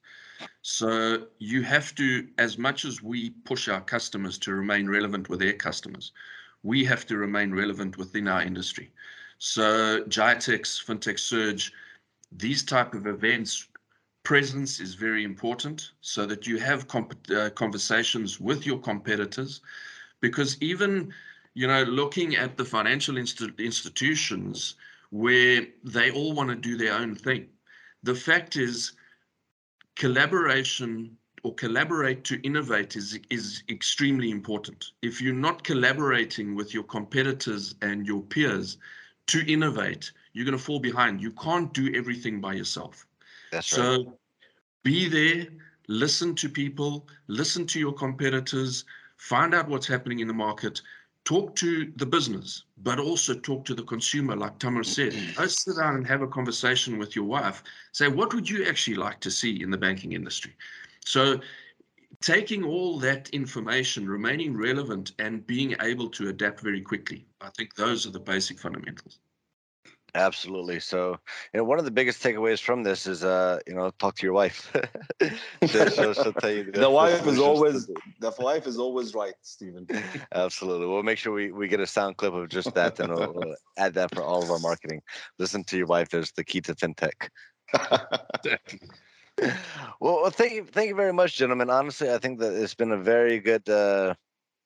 So 0.62 1.28
you 1.40 1.64
have 1.64 1.96
to, 1.96 2.28
as 2.38 2.58
much 2.58 2.86
as 2.86 3.02
we 3.02 3.32
push 3.32 3.68
our 3.68 3.82
customers 3.82 4.38
to 4.40 4.54
remain 4.54 4.88
relevant 4.88 5.30
with 5.30 5.40
their 5.40 5.54
customers, 5.54 6.12
we 6.64 6.84
have 6.86 7.06
to 7.08 7.18
remain 7.18 7.54
relevant 7.54 7.98
within 7.98 8.28
our 8.28 8.42
industry. 8.42 8.92
So 9.40 10.04
GITEX, 10.04 10.84
FinTech 10.84 11.20
Surge, 11.20 11.72
these 12.32 12.64
type 12.64 12.94
of 12.94 13.08
events, 13.08 13.68
presence 14.24 14.82
is 14.82 14.94
very 14.94 15.24
important 15.24 15.92
so 16.02 16.26
that 16.26 16.46
you 16.46 16.58
have 16.58 16.86
uh, 16.94 17.50
conversations 17.52 18.42
with 18.42 18.66
your 18.66 18.78
competitors 18.78 19.62
because 20.20 20.58
even 20.60 21.14
you 21.54 21.66
know 21.66 21.84
looking 21.84 22.36
at 22.36 22.58
the 22.58 22.66
financial 22.66 23.16
inst- 23.18 23.58
institutions 23.58 24.76
where 25.10 25.67
they 25.84 26.12
all 26.12 26.34
want 26.34 26.50
to 26.50 26.56
do 26.56 26.78
their 26.78 26.93
own 26.93 27.15
thing. 27.15 27.48
The 28.04 28.15
fact 28.15 28.56
is 28.56 28.93
collaboration 29.96 31.17
or 31.43 31.54
collaborate 31.56 32.24
to 32.26 32.41
innovate 32.41 32.96
is 32.96 33.20
is 33.30 33.63
extremely 33.70 34.32
important. 34.32 34.91
If 35.02 35.22
you're 35.22 35.34
not 35.34 35.63
collaborating 35.63 36.56
with 36.56 36.74
your 36.74 36.84
competitors 36.84 37.76
and 37.82 38.06
your 38.06 38.22
peers 38.22 38.78
to 39.28 39.46
innovate 39.52 40.12
you're 40.38 40.46
going 40.46 40.58
to 40.58 40.63
fall 40.63 40.80
behind. 40.80 41.20
You 41.20 41.32
can't 41.32 41.74
do 41.74 41.91
everything 41.96 42.39
by 42.39 42.54
yourself. 42.54 43.08
That's 43.52 43.65
so 43.65 43.89
right. 43.89 44.08
be 44.84 45.10
there, 45.10 45.48
listen 45.88 46.36
to 46.36 46.48
people, 46.48 47.08
listen 47.26 47.65
to 47.67 47.80
your 47.80 47.93
competitors, 47.93 48.86
find 49.17 49.56
out 49.56 49.67
what's 49.67 49.88
happening 49.88 50.20
in 50.20 50.28
the 50.28 50.36
market, 50.36 50.80
talk 51.28 51.54
to 51.58 51.92
the 51.98 52.06
business, 52.06 52.63
but 52.84 53.00
also 53.00 53.34
talk 53.34 53.66
to 53.66 53.76
the 53.76 53.84
consumer, 53.84 54.34
like 54.34 54.58
Tamer 54.60 54.82
said. 54.82 55.12
Mm-hmm. 55.12 55.42
Go 55.42 55.48
sit 55.48 55.76
down 55.76 55.96
and 55.98 56.08
have 56.08 56.22
a 56.22 56.28
conversation 56.28 56.98
with 56.98 57.18
your 57.18 57.26
wife. 57.26 57.63
Say, 57.92 58.08
what 58.08 58.34
would 58.34 58.50
you 58.50 58.63
actually 58.63 58.96
like 58.96 59.20
to 59.20 59.30
see 59.30 59.62
in 59.62 59.70
the 59.70 59.78
banking 59.78 60.13
industry? 60.13 60.54
So 61.06 61.42
taking 62.22 62.63
all 62.63 62.98
that 63.00 63.28
information, 63.32 64.08
remaining 64.08 64.56
relevant, 64.56 65.12
and 65.20 65.46
being 65.46 65.76
able 65.82 66.10
to 66.12 66.30
adapt 66.30 66.62
very 66.62 66.80
quickly. 66.80 67.26
I 67.42 67.50
think 67.58 67.76
those 67.76 68.08
are 68.08 68.12
the 68.12 68.22
basic 68.22 68.58
fundamentals. 68.58 69.20
Absolutely. 70.17 70.80
So, 70.80 71.19
you 71.53 71.60
know, 71.60 71.63
one 71.63 71.77
of 71.77 71.86
the 71.86 71.91
biggest 71.91 72.23
takeaways 72.23 72.60
from 72.60 72.82
this 72.82 73.06
is, 73.06 73.23
uh, 73.23 73.60
you 73.67 73.75
know, 73.75 73.91
talk 73.99 74.15
to 74.15 74.25
your 74.25 74.34
wife. 74.34 74.75
she'll, 75.67 76.13
she'll 76.13 76.34
tell 76.34 76.49
you 76.49 76.71
the, 76.71 76.80
the 76.80 76.89
wife 76.89 77.25
is 77.27 77.38
always 77.38 77.86
the 77.86 78.34
wife 78.39 78.65
is 78.65 78.80
always 78.80 79.13
right, 79.13 79.36
Stephen. 79.43 79.88
Absolutely. 80.34 80.88
We'll 80.88 81.03
make 81.03 81.19
sure 81.19 81.34
we, 81.34 81.51
we 81.51 81.67
get 81.67 81.80
a 81.80 81.86
sound 81.86 82.17
clip 82.17 82.34
of 82.34 82.49
just 82.49 82.73
that, 82.73 82.99
and 82.99 83.13
we'll, 83.13 83.32
we'll 83.32 83.56
add 83.77 83.93
that 83.93 84.13
for 84.15 84.23
all 84.23 84.41
of 84.41 84.49
our 84.49 84.58
marketing. 84.58 85.03
Listen 85.38 85.63
to 85.65 85.77
your 85.77 85.88
wife 85.88 86.15
is 86.15 86.32
the 86.32 86.43
key 86.43 86.62
to 86.62 86.73
fintech. 86.73 87.30
well, 89.99 90.32
thank 90.32 90.53
you, 90.53 90.65
thank 90.65 90.89
you 90.89 90.95
very 90.95 91.13
much, 91.13 91.38
gentlemen. 91.38 91.69
Honestly, 91.69 92.12
I 92.12 92.17
think 92.17 92.39
that 92.39 92.60
it's 92.60 92.73
been 92.73 92.91
a 92.91 92.97
very 92.97 93.39
good, 93.39 93.69
uh, 93.69 94.15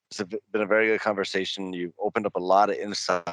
it's 0.10 0.24
been 0.24 0.62
a 0.62 0.66
very 0.66 0.88
good 0.88 1.02
conversation. 1.02 1.74
You've 1.74 1.94
opened 2.00 2.26
up 2.26 2.38
a 2.38 2.40
lot 2.40 2.70
of 2.70 2.78
insight 2.78 3.28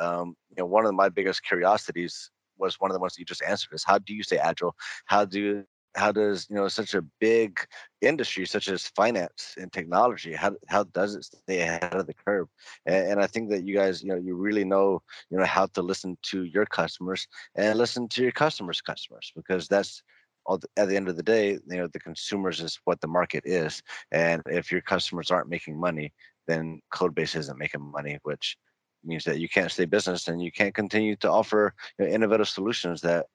um, 0.00 0.36
you 0.50 0.56
know, 0.58 0.66
one 0.66 0.86
of 0.86 0.94
my 0.94 1.08
biggest 1.08 1.42
curiosities 1.42 2.30
was 2.58 2.80
one 2.80 2.90
of 2.90 2.94
the 2.94 3.00
ones 3.00 3.14
that 3.14 3.20
you 3.20 3.24
just 3.24 3.42
answered 3.42 3.72
is 3.72 3.84
how 3.84 3.98
do 3.98 4.14
you 4.14 4.22
stay 4.22 4.38
agile? 4.38 4.74
How 5.06 5.24
do 5.24 5.64
how 5.96 6.12
does 6.12 6.46
you 6.48 6.56
know 6.56 6.68
such 6.68 6.94
a 6.94 7.02
big 7.20 7.60
industry 8.00 8.46
such 8.46 8.68
as 8.68 8.86
finance 8.88 9.54
and 9.58 9.72
technology 9.72 10.32
how 10.32 10.54
how 10.68 10.84
does 10.84 11.14
it 11.14 11.24
stay 11.24 11.60
ahead 11.60 11.94
of 11.94 12.06
the 12.06 12.14
curve 12.14 12.48
and, 12.86 13.12
and, 13.12 13.20
i 13.20 13.26
think 13.26 13.50
that 13.50 13.64
you 13.64 13.74
guys 13.74 14.02
you 14.02 14.08
know 14.08 14.16
you 14.16 14.34
really 14.34 14.64
know 14.64 15.02
you 15.30 15.36
know 15.36 15.44
how 15.44 15.66
to 15.66 15.82
listen 15.82 16.16
to 16.22 16.44
your 16.44 16.66
customers 16.66 17.26
and 17.56 17.78
listen 17.78 18.06
to 18.08 18.22
your 18.22 18.32
customers 18.32 18.80
customers 18.80 19.32
because 19.34 19.66
that's 19.66 20.02
all 20.46 20.60
at 20.76 20.88
the 20.88 20.96
end 20.96 21.08
of 21.08 21.16
the 21.16 21.22
day 21.22 21.52
you 21.52 21.76
know 21.76 21.88
the 21.88 22.00
consumers 22.00 22.60
is 22.60 22.78
what 22.84 23.00
the 23.00 23.08
market 23.08 23.42
is 23.44 23.82
and 24.12 24.42
if 24.46 24.70
your 24.70 24.80
customers 24.80 25.30
aren't 25.30 25.48
making 25.48 25.78
money 25.78 26.12
then 26.46 26.80
codebase 26.94 27.36
isn't 27.36 27.58
making 27.58 27.82
money 27.82 28.18
which 28.22 28.56
means 29.04 29.24
that 29.24 29.38
you 29.38 29.48
can't 29.48 29.70
stay 29.70 29.84
business 29.84 30.28
and 30.28 30.42
you 30.42 30.52
can't 30.52 30.74
continue 30.74 31.16
to 31.16 31.30
offer 31.30 31.74
you 31.98 32.04
know, 32.04 32.10
innovative 32.10 32.48
solutions 32.48 33.00
that 33.00 33.26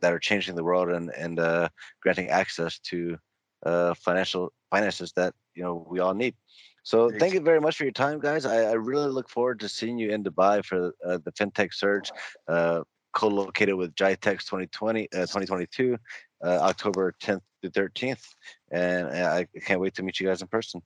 that 0.00 0.12
are 0.12 0.18
changing 0.18 0.54
the 0.54 0.64
world 0.64 0.90
and 0.90 1.10
and 1.10 1.38
uh, 1.38 1.68
granting 2.02 2.28
access 2.28 2.78
to 2.80 3.16
uh, 3.64 3.94
financial 3.94 4.52
finances 4.70 5.12
that 5.16 5.34
you 5.54 5.62
know 5.62 5.86
we 5.88 6.00
all 6.00 6.14
need. 6.14 6.34
So 6.82 7.10
thank 7.10 7.34
you 7.34 7.40
very 7.40 7.60
much 7.60 7.76
for 7.76 7.82
your 7.82 7.92
time, 7.92 8.20
guys. 8.20 8.46
I, 8.46 8.70
I 8.70 8.72
really 8.74 9.08
look 9.08 9.28
forward 9.28 9.58
to 9.60 9.68
seeing 9.68 9.98
you 9.98 10.10
in 10.10 10.22
Dubai 10.22 10.64
for 10.64 10.92
uh, 11.04 11.18
the 11.24 11.32
FinTech 11.32 11.74
Surge, 11.74 12.12
uh, 12.46 12.82
co-located 13.12 13.74
with 13.74 13.92
GITEX 13.96 14.44
2020, 14.44 15.08
uh, 15.12 15.26
2022, 15.26 15.98
uh, 16.44 16.48
October 16.48 17.12
10th 17.20 17.40
to 17.62 17.70
13th, 17.70 18.24
and 18.70 19.08
I 19.08 19.48
can't 19.64 19.80
wait 19.80 19.94
to 19.96 20.04
meet 20.04 20.20
you 20.20 20.28
guys 20.28 20.42
in 20.42 20.46
person. 20.46 20.80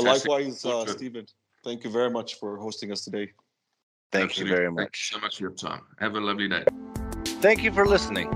likewise, 0.00 0.58
Stephen. 0.90 1.26
Thank 1.68 1.84
you 1.84 1.90
very 1.90 2.08
much 2.08 2.36
for 2.36 2.56
hosting 2.56 2.90
us 2.92 3.04
today. 3.04 3.30
Thank 4.10 4.30
Absolutely. 4.30 4.52
you 4.52 4.56
very 4.56 4.70
much. 4.70 4.84
Thank 4.84 4.96
you 4.96 5.16
so 5.16 5.20
much 5.20 5.36
for 5.36 5.42
your 5.42 5.50
time. 5.50 5.82
Have 6.00 6.14
a 6.14 6.20
lovely 6.28 6.48
day. 6.48 6.64
Thank 7.42 7.62
you 7.62 7.70
for 7.70 7.84
listening. 7.86 8.28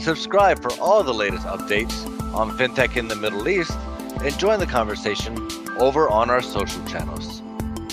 Subscribe 0.00 0.62
for 0.62 0.72
all 0.80 1.02
the 1.02 1.12
latest 1.12 1.46
updates 1.46 1.94
on 2.32 2.56
FinTech 2.56 2.96
in 2.96 3.08
the 3.08 3.14
Middle 3.14 3.46
East 3.46 3.76
and 4.24 4.38
join 4.38 4.58
the 4.58 4.66
conversation 4.66 5.36
over 5.78 6.08
on 6.08 6.30
our 6.30 6.40
social 6.40 6.82
channels. 6.86 7.42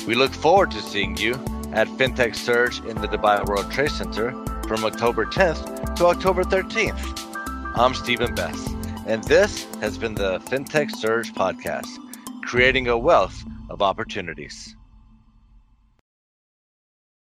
We 0.08 0.16
look 0.16 0.34
forward 0.34 0.72
to 0.72 0.82
seeing 0.82 1.18
you 1.18 1.34
at 1.74 1.90
FinTech 2.00 2.34
Surge 2.34 2.80
in 2.86 3.02
the 3.02 3.10
Dubai 3.10 3.46
World 3.50 3.70
Trade 3.70 3.92
Center 3.92 4.32
from 4.66 4.86
October 4.86 5.26
10th 5.26 5.96
to 5.98 6.06
October 6.06 6.46
13th. 6.46 7.04
I'm 7.76 7.94
Stephen 7.94 8.34
Best, 8.34 8.70
and 9.06 9.22
this 9.26 9.66
has 9.82 9.98
been 9.98 10.16
the 10.16 10.40
FinTech 10.40 10.92
Surge 10.92 11.34
podcast, 11.34 11.90
creating 12.44 12.88
a 12.88 12.98
wealth 12.98 13.44
of 13.70 13.82
opportunities. 13.82 14.76